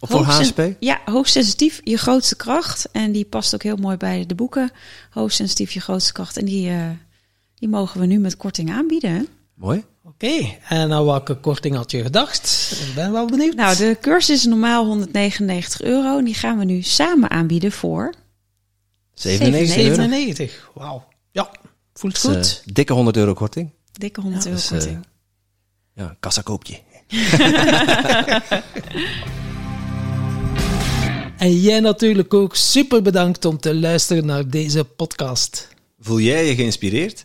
voor 0.00 0.22
HSP. 0.22 0.60
Ja, 0.78 1.00
hoogsensitief, 1.04 1.80
je 1.84 1.96
grootste 1.96 2.36
kracht. 2.36 2.88
En 2.92 3.12
die 3.12 3.24
past 3.24 3.54
ook 3.54 3.62
heel 3.62 3.76
mooi 3.76 3.96
bij 3.96 4.26
de 4.26 4.34
boeken. 4.34 4.70
Hoogsensitief, 5.10 5.72
je 5.72 5.80
grootste 5.80 6.12
kracht. 6.12 6.36
En 6.36 6.44
die, 6.44 6.68
eh, 6.70 6.90
die 7.54 7.68
mogen 7.68 8.00
we 8.00 8.06
nu 8.06 8.18
met 8.18 8.36
korting 8.36 8.70
aanbieden. 8.70 9.26
Mooi. 9.54 9.84
Oké, 10.06 10.56
en 10.68 10.92
aan 10.92 11.04
welke 11.04 11.34
korting 11.34 11.74
had 11.76 11.90
je 11.90 12.02
gedacht? 12.02 12.70
Ik 12.88 12.94
ben 12.94 13.12
wel 13.12 13.26
benieuwd. 13.26 13.54
Nou, 13.54 13.76
de 13.76 13.96
cursus 14.00 14.38
is 14.38 14.44
normaal 14.44 14.84
199 14.86 15.82
euro. 15.82 16.18
En 16.18 16.24
die 16.24 16.34
gaan 16.34 16.58
we 16.58 16.64
nu 16.64 16.82
samen 16.82 17.30
aanbieden 17.30 17.72
voor 17.72 18.14
97 19.14 19.76
euro. 19.76 19.94
97. 19.94 20.70
Wauw. 20.74 21.04
Ja, 21.30 21.50
voelt 21.94 22.22
Dat 22.22 22.36
is, 22.36 22.50
goed. 22.52 22.62
eh, 22.66 22.72
dikke 22.74 22.92
100 22.92 23.16
euro 23.16 23.34
korting. 23.34 23.70
dikke 23.92 24.20
100 24.20 24.44
Ja, 24.44 24.50
euro 24.50 24.60
dus, 24.62 24.70
eh, 24.70 24.78
korting. 24.78 25.06
Ja, 25.94 26.16
kassakoopje. 26.20 26.78
En 31.38 31.60
jij 31.60 31.80
natuurlijk 31.80 32.34
ook 32.34 32.56
super 32.56 33.02
bedankt 33.02 33.44
om 33.44 33.58
te 33.58 33.74
luisteren 33.74 34.26
naar 34.26 34.48
deze 34.48 34.84
podcast. 34.84 35.68
Voel 36.00 36.20
jij 36.20 36.46
je 36.46 36.54
geïnspireerd? 36.54 37.24